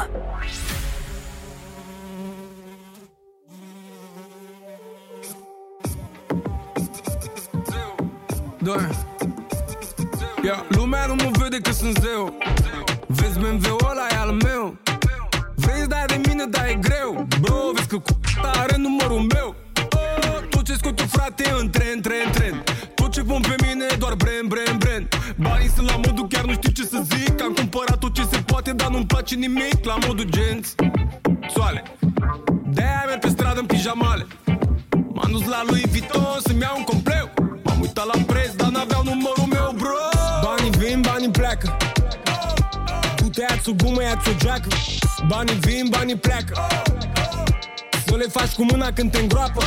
[48.54, 49.62] Să le faci cu mâna când te îngroapă.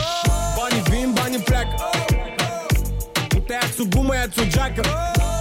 [0.58, 1.76] Banii vin, banii pleacă.
[3.28, 4.82] Tu te ia-ți o gumă, ia-ți o geacă.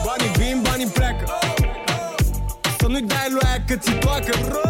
[0.04, 1.24] Banii vin, banii pleacă.
[2.78, 4.65] Să nu-i dai lui aia că ți toacă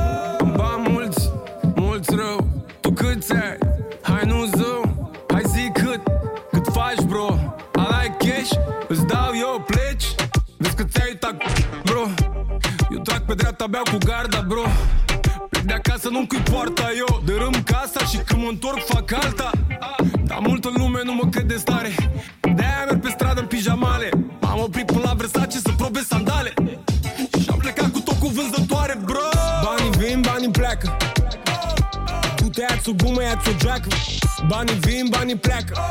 [34.56, 35.86] Banii vin, banii pleacă.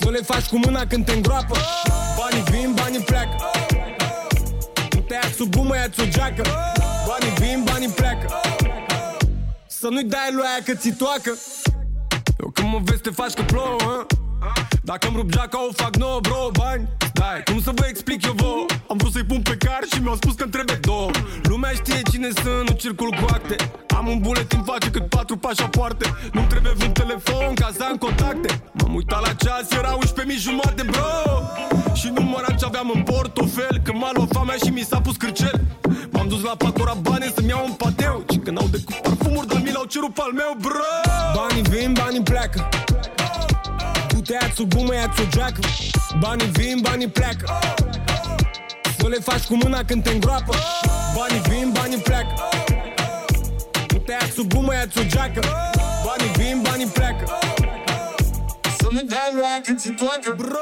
[0.00, 1.56] Să le faci cu mâna când te îngroapă.
[2.18, 3.36] Banii vin, banii pleacă.
[4.88, 6.42] Tu te ia-ți o gumă, ia-ți o geacă.
[7.08, 8.26] Banii vin, banii pleacă.
[9.66, 11.32] Să nu-i dai lui aia că ți toacă.
[12.40, 14.06] Eu când mă vezi te faci că plouă hă?
[14.82, 16.88] Dacă îmi rup geaca o fac nouă, bro, bani.
[17.12, 18.66] Dai, cum să vă explic eu vouă?
[18.88, 21.10] Am vrut să-i pun pe car și mi-au spus că trebuie două.
[21.42, 23.56] Lumea știe cine sunt, nu circul cu acte.
[23.96, 26.14] Am un buletin face cât patru pașapoarte.
[26.32, 26.72] Nu trebuie
[30.30, 31.94] era 11 jumate, bro.
[31.94, 35.60] Și număram ce aveam în portofel Când m-a luat foamea și mi s-a pus cârcel.
[36.10, 38.24] M-am dus la Pacora bani să-mi iau un pateu.
[38.30, 40.90] Și când au de cu parfumuri, dar mi l-au cerut al meu, bro.
[41.34, 42.68] Banii vin, banii pleacă.
[44.08, 45.60] Tu te ia-ți o gumă, ia-ți o geacă.
[46.18, 47.44] Banii vin, banii pleacă.
[48.98, 50.54] Să le faci cu mâna când te îngroapă.
[51.16, 52.34] Banii vin, banii pleacă.
[53.86, 55.40] Tu te ia-ți o gumă, ia-ți o geacă.
[56.04, 57.29] Banii vin, banii pleacă
[59.20, 60.58] Să nu dai lui aia când ți toacă, bro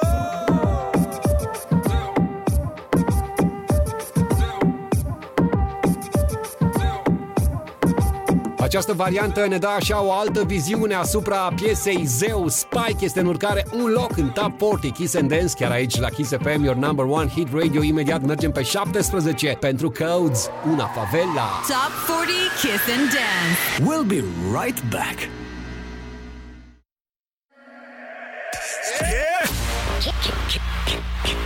[8.59, 12.49] Această variantă ne dă așa o altă viziune asupra piesei Zeu.
[12.49, 16.09] Spike este în urcare un loc în Top 40 Kiss and Dance, chiar aici la
[16.09, 17.83] Kiss FM, your number one hit radio.
[17.83, 21.49] Imediat mergem pe 17 pentru Codes, una favela.
[21.67, 23.91] Top 40 Kiss and Dance.
[23.91, 24.25] We'll be
[24.61, 25.38] right back.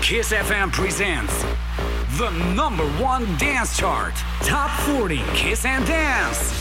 [0.03, 1.45] Kiss FM presents
[2.19, 6.53] the number one dance chart, Top 40 Kiss and Dance.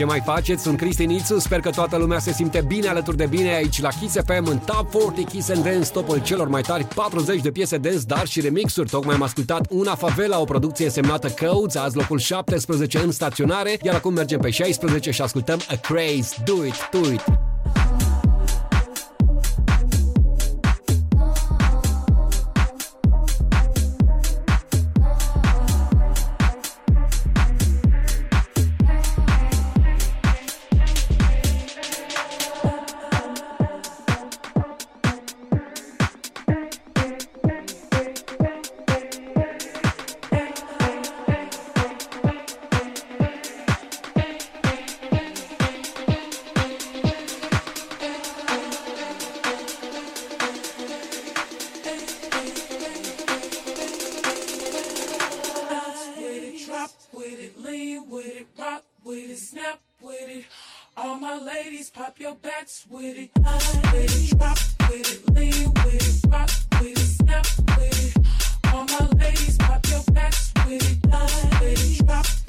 [0.00, 0.62] Ce mai faceți?
[0.62, 3.88] Sunt Cristi Nițu, sper că toată lumea se simte bine alături de bine aici la
[3.88, 7.76] Kiss FM în Top 40 Kiss and Dance, topul celor mai tari 40 de piese
[7.76, 8.88] dance, dar și remixuri.
[8.88, 13.94] Tocmai am ascultat Una Favela, o producție semnată Codes, azi locul 17 în staționare, iar
[13.94, 17.39] acum mergem pe 16 și ascultăm A Craze, Do It, Do It.
[59.30, 60.44] It, snap with it.
[60.96, 63.30] All my ladies, pop your backs with it.
[63.36, 63.52] With
[63.94, 64.34] it,
[64.88, 66.50] with it, lean with it, rock
[66.80, 67.46] with it, snap
[67.76, 68.74] with it.
[68.74, 70.98] All my ladies, pop your backs with it.
[71.60, 72.02] With it,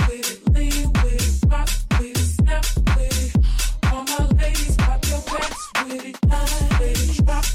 [0.07, 3.93] with it, lean with it, rock with it, snap with it.
[3.93, 6.17] All my ladies, pop your backs with it.
[6.79, 7.45] With it, drop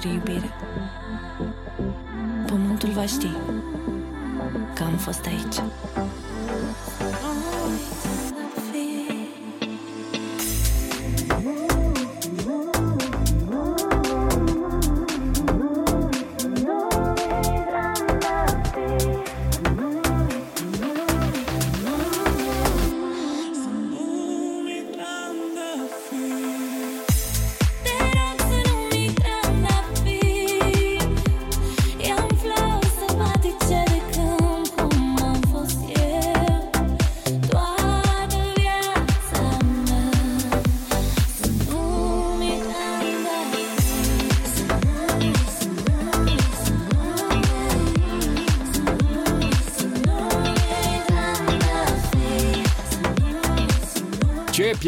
[0.00, 0.56] Când ne va înflori iubirea
[2.46, 3.30] Pământul va ști
[4.74, 5.56] Că am fost aici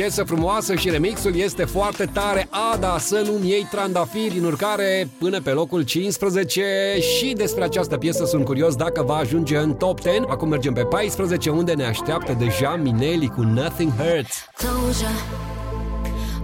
[0.07, 2.49] piesă frumoasă și remixul este foarte tare.
[2.73, 6.63] Ada, să nu-mi iei trandafiri în urcare până pe locul 15
[7.01, 10.23] și despre această piesă sunt curios dacă va ajunge în top 10.
[10.29, 14.49] Acum mergem pe 14 unde ne așteaptă deja Mineli cu Nothing Hurts.
[14.57, 15.19] Closure.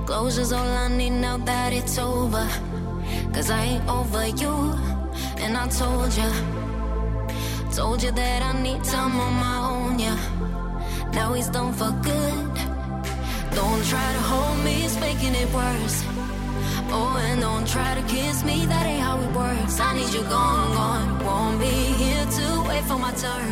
[0.04, 2.46] Closure's all I need now that it's over.
[3.32, 4.54] Cause I ain't over you.
[5.44, 6.30] And I told you.
[7.76, 10.18] Told you that I need time on my own, yeah.
[11.12, 12.51] Now he's done for good.
[13.62, 15.98] Don't try to hold me, it's making it worse.
[16.90, 19.78] Oh, and don't try to kiss me, that ain't how it works.
[19.78, 21.24] I need you gone, gone.
[21.24, 23.50] Won't be here to wait for my turn.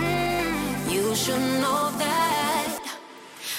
[0.00, 2.80] Mm, you should know that.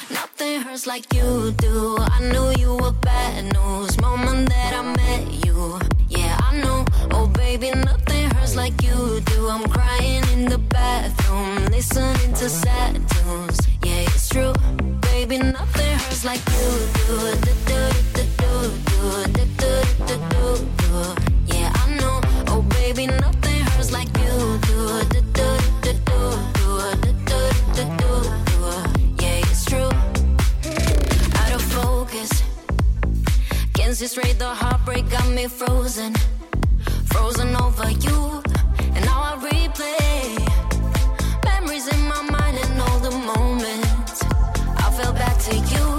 [0.10, 1.98] Nothing hurts like you do.
[2.00, 4.02] I knew you were bad news.
[4.02, 5.80] Moment that I met you.
[6.10, 6.84] Yeah, I know.
[7.12, 9.50] Oh, baby, nothing hurts like you do.
[9.50, 13.65] I'm crying in the bathroom, listening to sad tunes.
[16.26, 16.72] Like you
[17.06, 17.18] do.
[17.46, 19.74] Do, do, do, do, do, do, do,
[20.08, 20.50] do, do,
[20.82, 20.98] do.
[21.46, 22.20] Yeah, I know.
[22.48, 25.04] Oh, baby, nothing hurts like you do.
[25.14, 25.50] Do, do,
[25.84, 26.72] do, do, do,
[27.04, 27.44] do, do,
[27.76, 28.12] do, do.
[29.22, 29.92] Yeah, it's true
[31.42, 32.32] out of focus.
[33.74, 36.16] Can't see straight, the heartbreak got me frozen.
[37.06, 38.42] Frozen over you,
[38.96, 40.24] and now I replay
[41.46, 44.24] memories in my mind and all the moments
[44.84, 45.95] I fell back to you.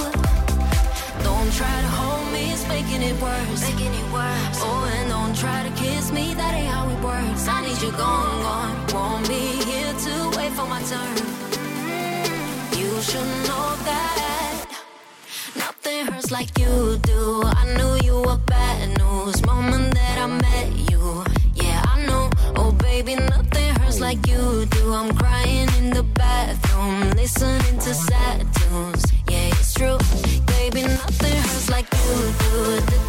[3.16, 3.60] It worse.
[3.60, 4.58] Making it worse.
[4.60, 7.48] Oh, and don't try to kiss me, that ain't how it works.
[7.48, 8.76] I need you gone, gone.
[8.92, 11.16] Won't be here to wait for my turn.
[12.78, 14.66] You should know that.
[15.56, 17.42] Nothing hurts like you do.
[17.44, 19.44] I knew you were bad news.
[19.46, 21.24] Moment that I met you.
[21.54, 22.30] Yeah, I know.
[22.56, 24.92] Oh, baby, nothing hurts like you do.
[24.92, 29.04] I'm crying in the bathroom, listening to sad tunes.
[29.28, 29.98] Yeah, it's true.
[30.46, 33.05] Baby, nothing hurts like you do.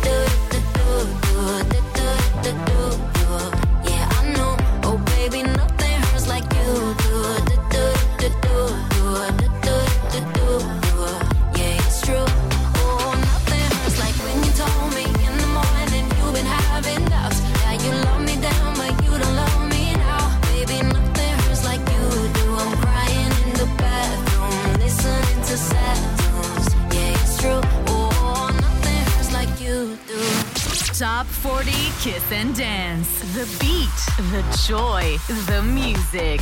[31.99, 33.09] Kiss and Dance.
[33.33, 33.97] The beat,
[34.31, 35.17] the joy,
[35.47, 36.41] the music.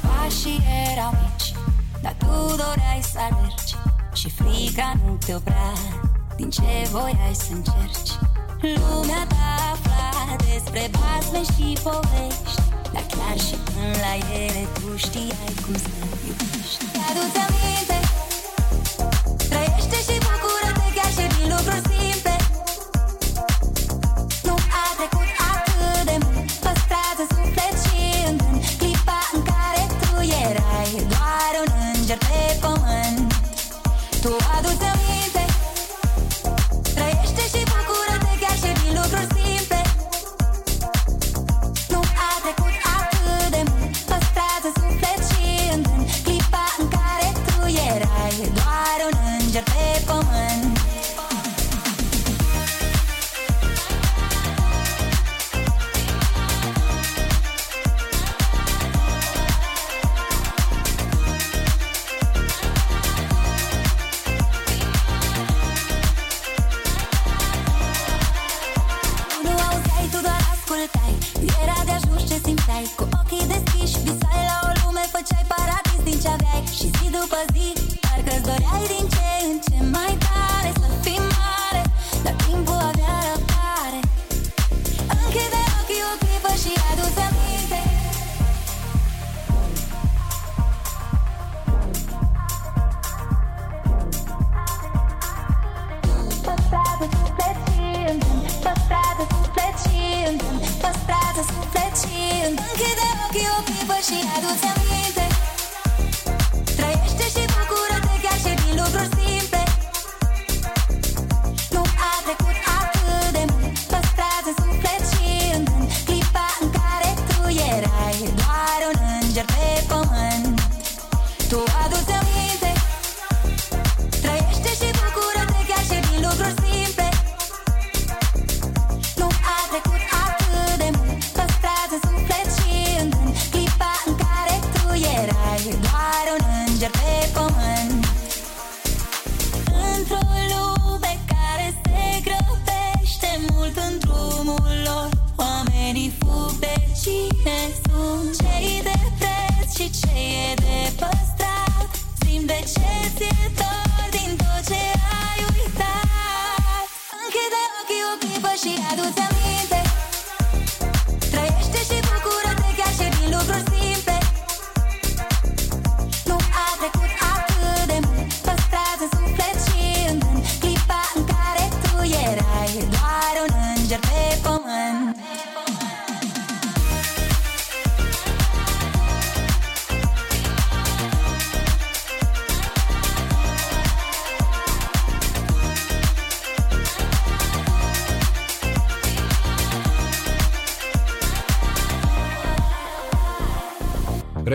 [0.00, 0.62] Pașii
[0.92, 1.52] erau mici,
[2.02, 3.74] dar tu doreai să alergi
[4.14, 5.72] Și frica nu te oprea
[6.36, 8.10] din ce voiai să încerci
[8.60, 12.65] Lumea ta afla despre basme și povești
[13.26, 15.88] Dar chiar și până la ele tu știai cum să
[16.26, 16.84] iubești.
[17.08, 17.95] Adu-ți aminte,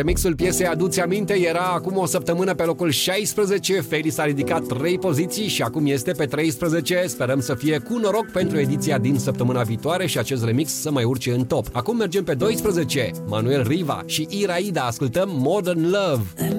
[0.02, 5.00] Remixul piesei Aduți Aminte era acum o săptămână pe locul 16, Feli s-a ridicat 3
[5.00, 7.04] poziții și acum este pe 13.
[7.08, 11.04] Sperăm să fie cu noroc pentru ediția din săptămâna viitoare și acest remix să mai
[11.04, 11.68] urce în top.
[11.72, 16.51] Acum mergem pe 12, Manuel Riva și Iraida, ascultăm Modern Love.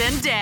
[0.00, 0.39] Griffin Day.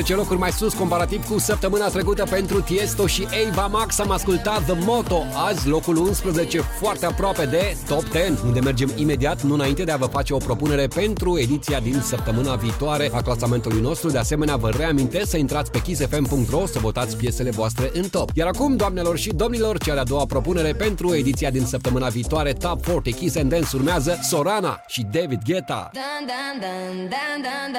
[0.00, 3.98] 15 locuri mai sus comparativ cu săptămâna trecută pentru Tiesto și Eva Max.
[3.98, 9.42] Am ascultat The Moto, azi locul 11, foarte aproape de Top 10, unde mergem imediat,
[9.42, 13.80] nu înainte de a vă face o propunere pentru ediția din săptămâna viitoare a clasamentului
[13.80, 14.10] nostru.
[14.10, 18.30] De asemenea, vă reamintesc să intrați pe kissfm.ro să votați piesele voastre în top.
[18.34, 22.82] Iar acum, doamnelor și domnilor, cea de-a doua propunere pentru ediția din săptămâna viitoare Top
[22.82, 27.72] 40 Kiss and Dance urmează Sorana și David Geta dun, dun, dun, dun, dun,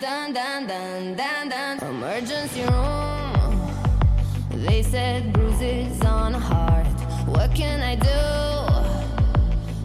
[0.00, 1.29] dun, dun, dun, dun.
[1.30, 3.60] abandoned emergency room.
[4.50, 6.86] They said bruises on heart.
[7.26, 8.22] What can I do?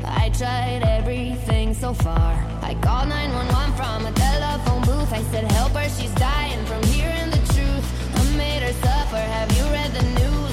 [0.03, 2.34] I tried everything so far.
[2.61, 5.13] I called 911 from a telephone booth.
[5.13, 7.85] I said, Help her, she's dying from hearing the truth.
[8.15, 9.17] I made her suffer.
[9.17, 10.44] Have you read the news?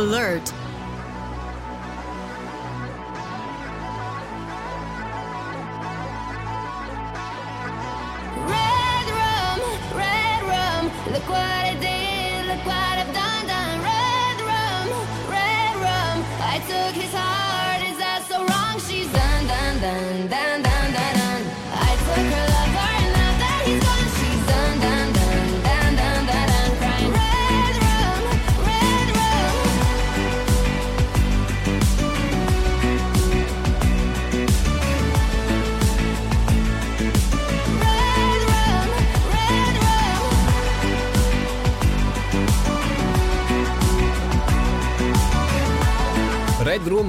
[0.00, 0.49] Alert.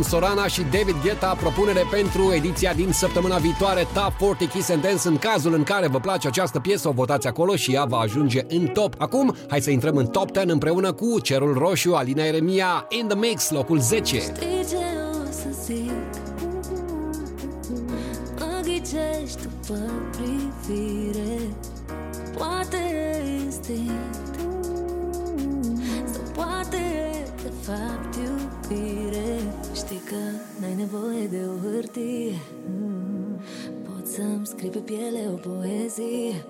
[0.02, 4.70] Red Room, Sorana și David Guetta propunere pentru ediția din săptămâna viitoare Top 40 Kiss
[4.70, 5.08] and Dance.
[5.08, 8.46] În cazul în care vă place această piesă, o votați acolo și ea va ajunge
[8.48, 8.96] în top.
[8.98, 13.18] Acum, hai să intrăm în top 10 împreună cu Cerul Roșu, Alina Eremia, In The
[13.18, 14.20] Mix, locul 10.
[14.20, 14.76] Știi ce
[15.12, 15.92] o să zic
[18.40, 19.80] Mă ghicești după
[20.12, 21.40] privire
[22.38, 24.40] Poate e instinct
[26.14, 29.01] Sau poate e de fapt iubire
[29.92, 30.22] Știi că
[30.60, 32.40] n-ai nevoie de o hârtie.
[33.88, 36.46] Poți să-mi scrii pe piele o poezie.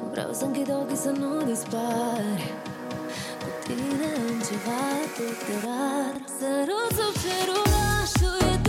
[0.00, 2.52] Nu vreau să închid ochii să nu dispari
[3.42, 6.14] Cu tine am ceva atât de rar.
[6.38, 8.67] Sărut sub cer orașul e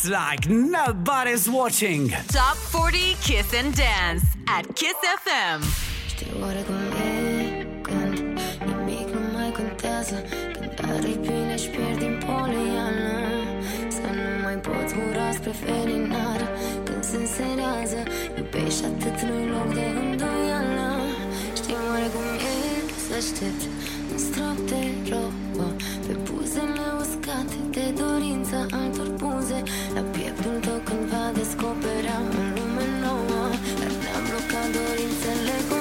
[0.00, 2.10] Dance like nobody's watching.
[2.28, 4.94] Top 40 Kiss and Dance at Kiss
[5.24, 5.62] FM.
[6.08, 10.22] Știi oare cum e când nimic nu mai contează
[10.52, 13.12] Când are bine și pierdi în poliană
[13.88, 16.48] Să nu mai poți ura spre felinară
[16.84, 18.02] Când se înserează
[18.36, 20.39] Iubești atât nu-i loc de îndoială
[23.20, 23.66] să aștepți
[24.12, 25.68] un strop de robă.
[26.06, 29.62] Pe buzele uscate de dorința altor buze.
[29.94, 33.42] La pieptul tău când va descoperea o lume nouă
[33.80, 35.79] Dar ne-am blocat dorințele confuze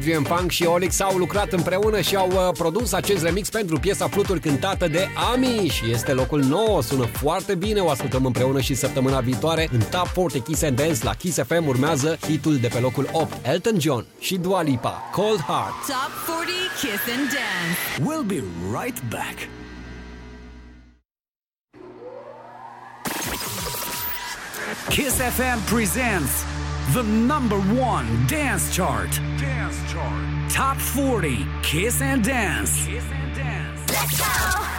[0.00, 4.08] Adrian Funk și Olix au lucrat împreună și au uh, produs acest remix pentru piesa
[4.08, 6.82] Fluturi cântată de Ami și este locul 9.
[6.82, 10.98] Sună foarte bine, o ascultăm împreună și săptămâna viitoare în Top 40 Kiss and Dance
[11.04, 15.40] la Kiss FM urmează hitul de pe locul 8, Elton John și Dua Lipa, Cold
[15.40, 15.74] Heart.
[15.86, 18.10] Top 40 Kiss and Dance.
[18.10, 18.42] We'll be
[18.80, 19.48] right back.
[24.88, 26.44] Kiss FM presents
[26.92, 29.10] the number one dance chart.
[30.52, 32.84] Top 40 Kiss and Dance.
[32.84, 33.80] Kiss and Dance.
[33.88, 34.69] Let's go.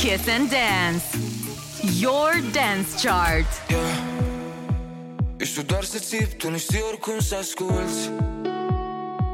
[0.00, 1.04] Kiss and Dance.
[2.00, 3.46] Your dance chart.
[5.36, 8.10] Ești tu doar să țipi, tu nu știi oricum să asculti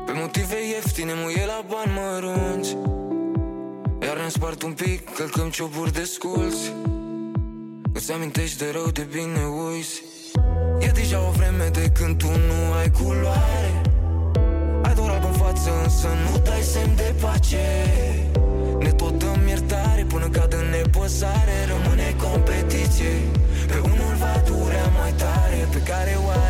[0.06, 2.76] Pe motive ieftine, muie la bani mărunți.
[4.02, 6.72] Iar ne spart un pic, călcăm cioburi de sculți.
[7.92, 10.02] Îți amintești de rău, de bine uiți.
[10.78, 13.80] E deja o vreme de când tu nu ai culoare.
[14.82, 17.90] Ai doar alb în față, însă nu dai semn de pace.
[18.78, 20.52] Ne tot dăm iertare până cad
[21.06, 23.14] în nepăsare Rămâne competiție.
[23.70, 26.45] Pe unul va durea mai tare Pe care oare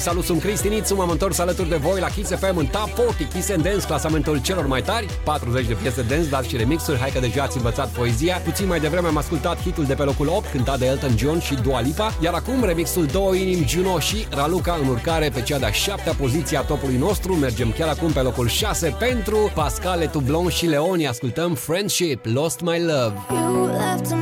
[0.00, 3.32] Salut, sunt Cristi sunt m-am întors alături de voi la Kiss FM în Top 40
[3.32, 6.98] Kiss and Dance, clasamentul celor mai tari 40 de piese dance, dar și remixuri.
[6.98, 8.36] Hai că deja ați învățat poezia.
[8.44, 11.54] Puțin mai devreme am ascultat hitul de pe locul 8 Cântat de Elton John și
[11.54, 15.70] Dua Lipa Iar acum remixul Două inimi Juno și Raluca În urcare pe cea de-a
[15.70, 17.34] șaptea poziție a topului nostru.
[17.34, 21.08] Mergem chiar acum pe locul 6 Pentru Pascal Tublon și Leoni.
[21.08, 23.14] Ascultăm Friendship, Lost My Love.
[23.30, 24.19] You left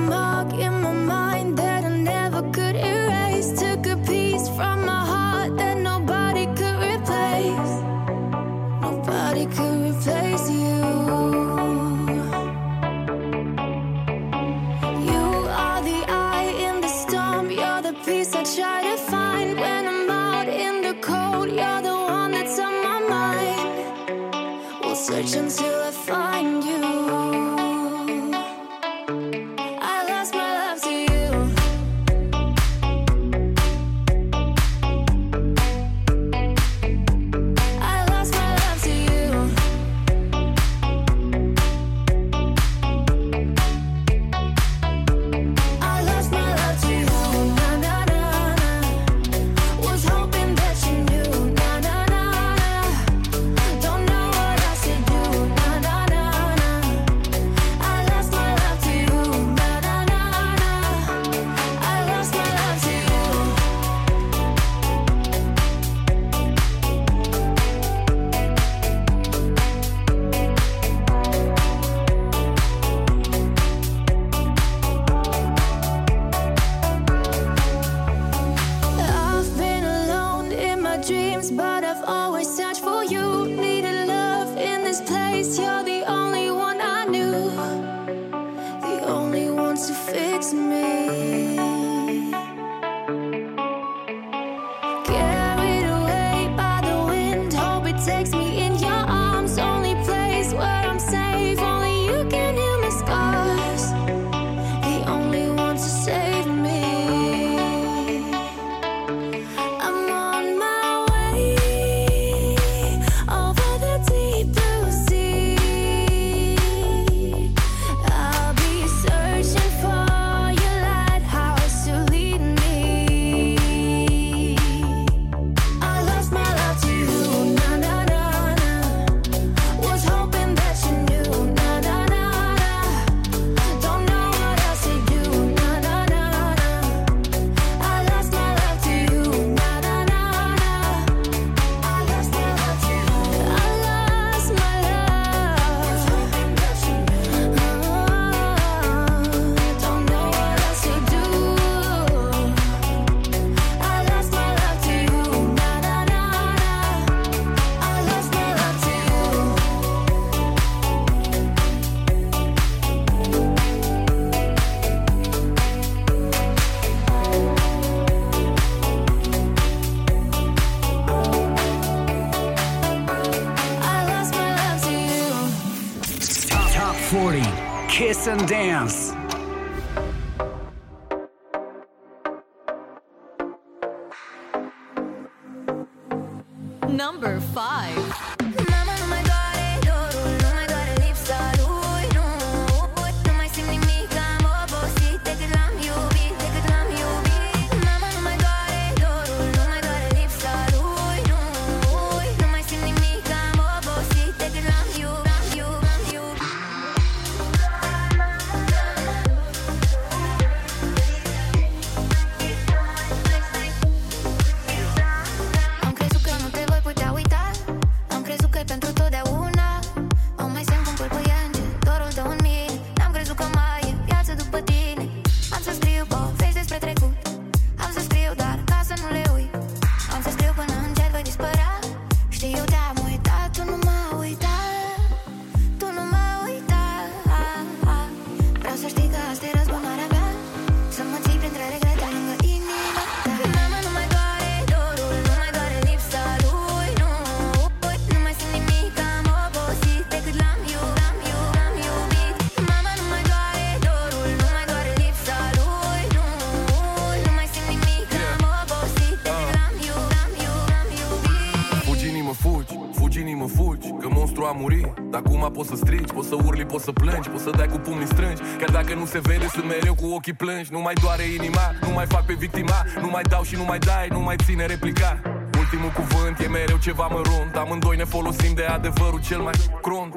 [266.78, 268.42] poți să plângi, poți să dai cu pumnii strângi.
[268.58, 270.72] Chiar dacă nu se vede, sunt mereu cu ochii plângi.
[270.72, 272.78] Nu mai doare inima, nu mai fac pe victima.
[273.00, 275.20] Nu mai dau și nu mai dai, nu mai ține replica.
[275.58, 277.54] Ultimul cuvânt e mereu ceva mărunt.
[277.56, 280.14] Amândoi ne folosim de adevărul cel mai crunt.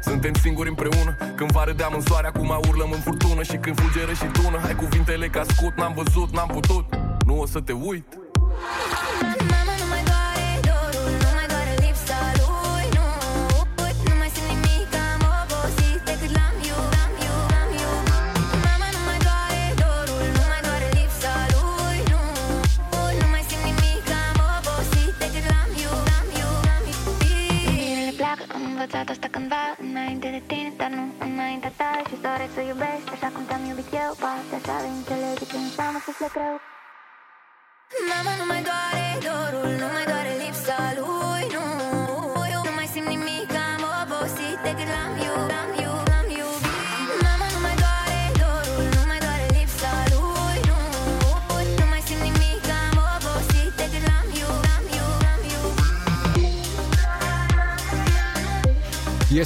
[0.00, 1.16] Suntem singuri împreună.
[1.36, 3.42] Când va râdeam în soare, acum urlăm în furtună.
[3.42, 6.86] Și când fulgeră și tună Hai cuvintele ca scut, n-am văzut, n-am putut.
[7.26, 8.27] Nu o să te uit.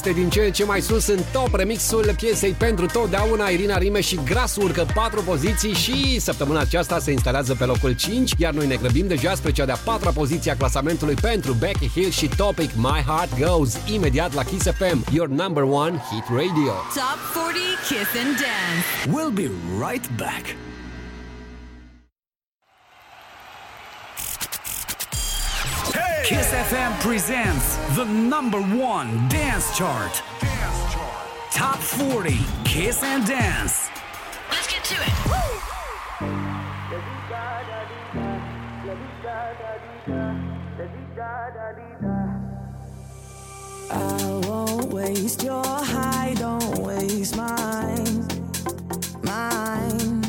[0.05, 4.01] este din ce în ce mai sus în top remixul piesei pentru totdeauna Irina Rime
[4.01, 8.67] și Gras urcă patru poziții și săptămâna aceasta se instalează pe locul 5, iar noi
[8.67, 12.71] ne grăbim deja spre cea de-a patra poziție a clasamentului pentru Becky Hill și Topic
[12.75, 16.73] My Heart Goes imediat la Kiss FM, your number one hit radio.
[16.95, 18.87] Top 40 Kiss and Dance.
[19.15, 19.51] We'll be
[19.87, 20.72] right back.
[26.73, 30.23] FM presents the number one dance chart.
[30.41, 31.53] Dance chart.
[31.53, 33.91] Top 40 Kiss and Dance.
[34.51, 35.13] Let's get to it.
[35.27, 35.35] Woo!
[43.91, 48.27] I won't waste your high, don't waste mine.
[49.23, 50.25] Mine.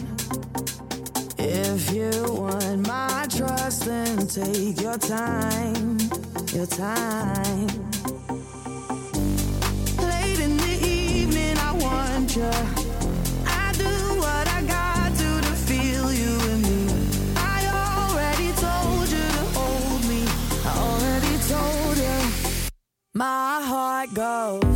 [1.37, 6.02] If you want my trust, then take your time
[6.53, 7.67] your time.
[9.97, 12.51] Late in the evening, I wonder.
[13.45, 16.79] I do what I got to to feel you me.
[17.35, 20.21] I already told you to hold me.
[20.65, 22.69] I already told you.
[23.15, 24.72] My heart goes.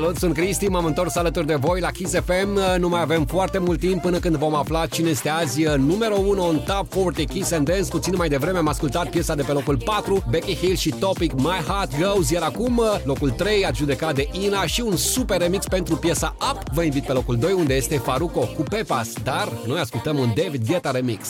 [0.00, 2.78] Salut, sunt Cristi, m-am întors alături de voi la Kiss FM.
[2.78, 6.48] Nu mai avem foarte mult timp până când vom afla cine este azi numărul 1
[6.48, 7.88] în Top 40 Kiss and Dance.
[7.88, 11.64] Puțin mai devreme am ascultat piesa de pe locul 4, Becky Hill și Topic My
[11.66, 16.36] Heart Goes, iar acum locul 3 adjudecat de Ina și un super remix pentru piesa
[16.50, 16.62] Up.
[16.72, 20.66] Vă invit pe locul 2 unde este Faruco cu Pepas, dar noi ascultăm un David
[20.66, 21.28] Guetta remix.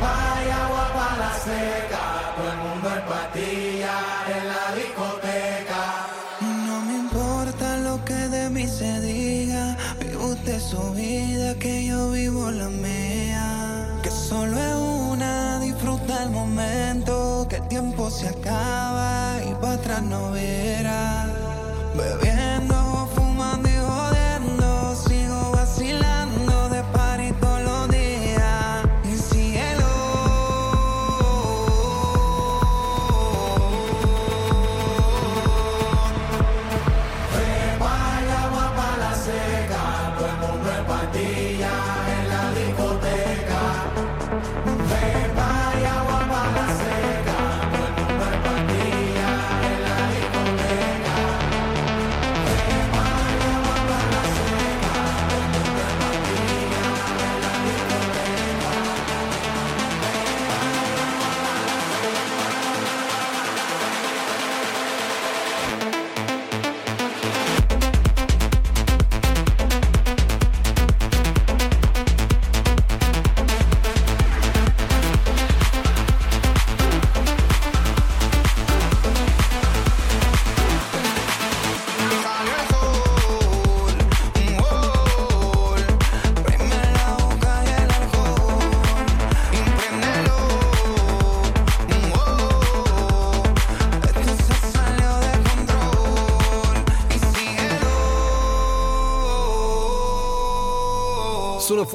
[0.00, 0.35] Vaya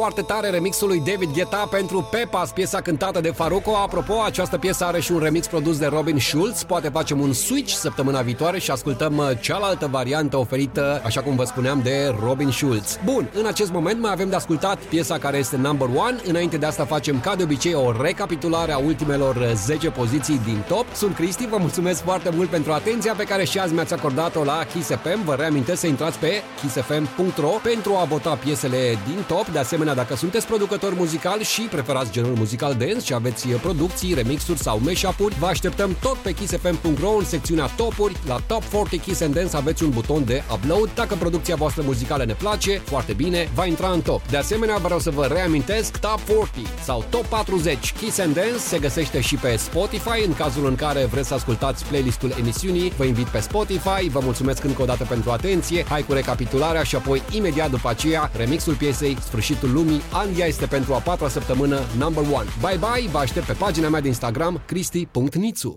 [0.02, 3.76] foarte tare remixul lui David Guetta pentru Pepas, piesa cântată de Faruco.
[3.76, 6.64] Apropo, această piesă are și un remix produs de Robin Schulz.
[6.64, 11.44] Poate facem un switch săptămâna viitoare și ascultăm uh, cealaltă variantă oferită, așa cum vă
[11.44, 13.00] spuneam, de Robin Schulz.
[13.06, 16.18] Bun, în acest moment mai avem de ascultat piesa care este number one.
[16.26, 20.64] Înainte de asta facem, ca de obicei, o recapitulare a ultimelor uh, 10 poziții din
[20.68, 20.86] top.
[20.94, 24.66] Sunt Cristi, vă mulțumesc foarte mult pentru atenția pe care și azi mi-ați acordat-o la
[24.74, 25.24] Kiss FM.
[25.24, 29.48] Vă reamintesc să intrați pe kissfm.ro pentru a vota piesele din top.
[29.48, 34.60] De asemenea, dacă sunteți producători muzicali și preferați genul muzical dance și aveți producții, remixuri
[34.60, 38.18] sau mashup-uri, vă așteptăm tot pe kissfm.ro în secțiunea topuri.
[38.28, 40.90] La Top 40 Kiss and Dance aveți un buton de upload.
[40.96, 44.28] Dacă producția voastră muzicală ne place, foarte bine, va intra în top.
[44.28, 48.80] De asemenea, vreau să vă reamintesc Top 40 sau Top 40 Kiss and Dance se
[48.80, 52.94] găsește și pe Spotify în cazul în care vreți să ascultați playlistul emisiunii.
[52.98, 54.10] Vă invit pe Spotify.
[54.10, 55.86] Vă mulțumesc încă o dată pentru atenție.
[55.90, 59.81] Hai cu recapitularea și apoi imediat după aceea remixul piesei Sfârșitul lumii.
[60.12, 62.50] Anglia este pentru a patra săptămână number one.
[62.60, 65.76] Bye bye, vă aștept pe pagina mea de Instagram cristi.nițu.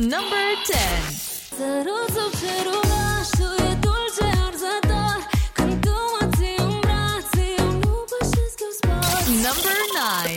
[0.00, 0.78] Number 10.
[1.56, 5.18] Sărut sub cerul roșu e dulce arzător
[5.56, 10.36] Când tu mă ții în brațe, eu nu pășesc, eu spor Number 9.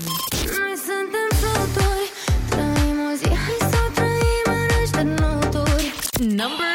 [0.58, 2.08] Noi suntem sători,
[2.52, 5.88] trăim o zi, hai să o trăim în ăștia noturi
[6.40, 6.69] Number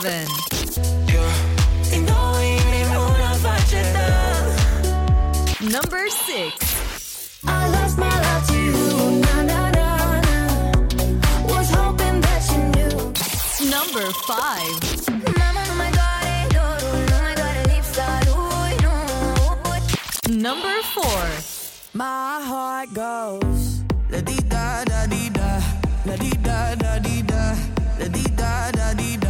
[0.00, 0.26] 7.
[1.92, 4.06] Y no inima una faceta.
[5.60, 6.20] Number 6.
[6.26, 7.42] 6.
[7.44, 9.20] I lost my love to you.
[9.20, 10.38] Na na na na.
[11.48, 12.96] Was hoping that you knew.
[13.68, 14.36] Number 5.
[15.38, 18.92] Mama, nu mai doare dorul, nu mai doare lipsa lui, nu.
[20.46, 21.28] Number 4.
[21.92, 25.60] My heart goes la di da da di da,
[26.06, 27.54] la di da da di da,
[27.98, 29.29] la di da da di da.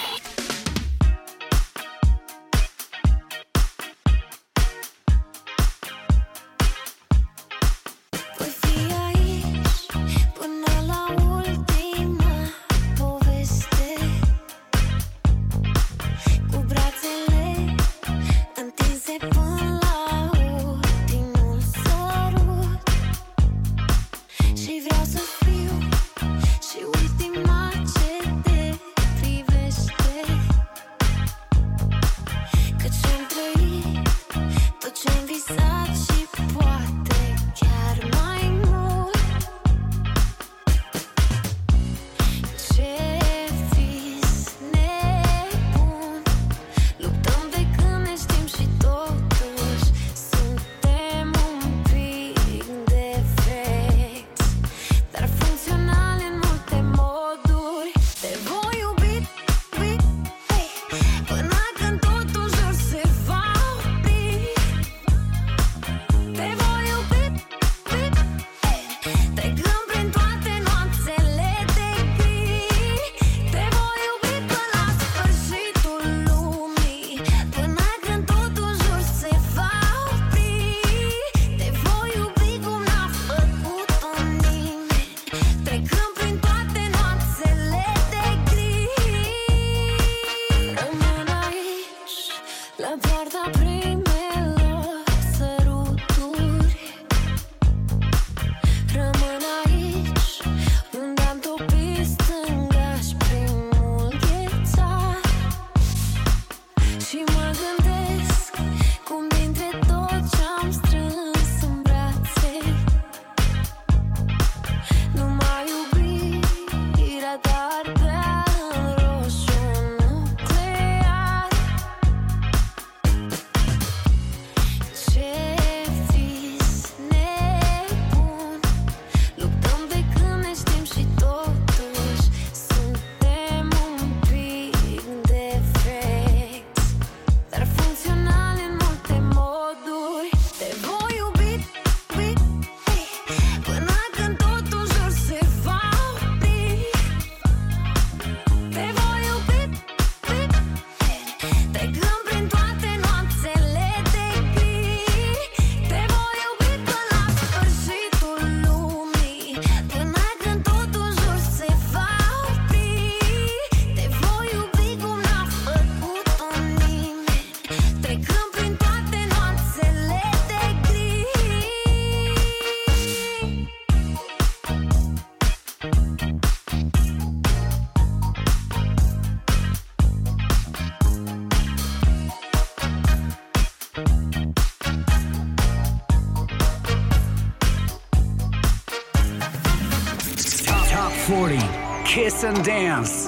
[192.43, 193.20] and Dance.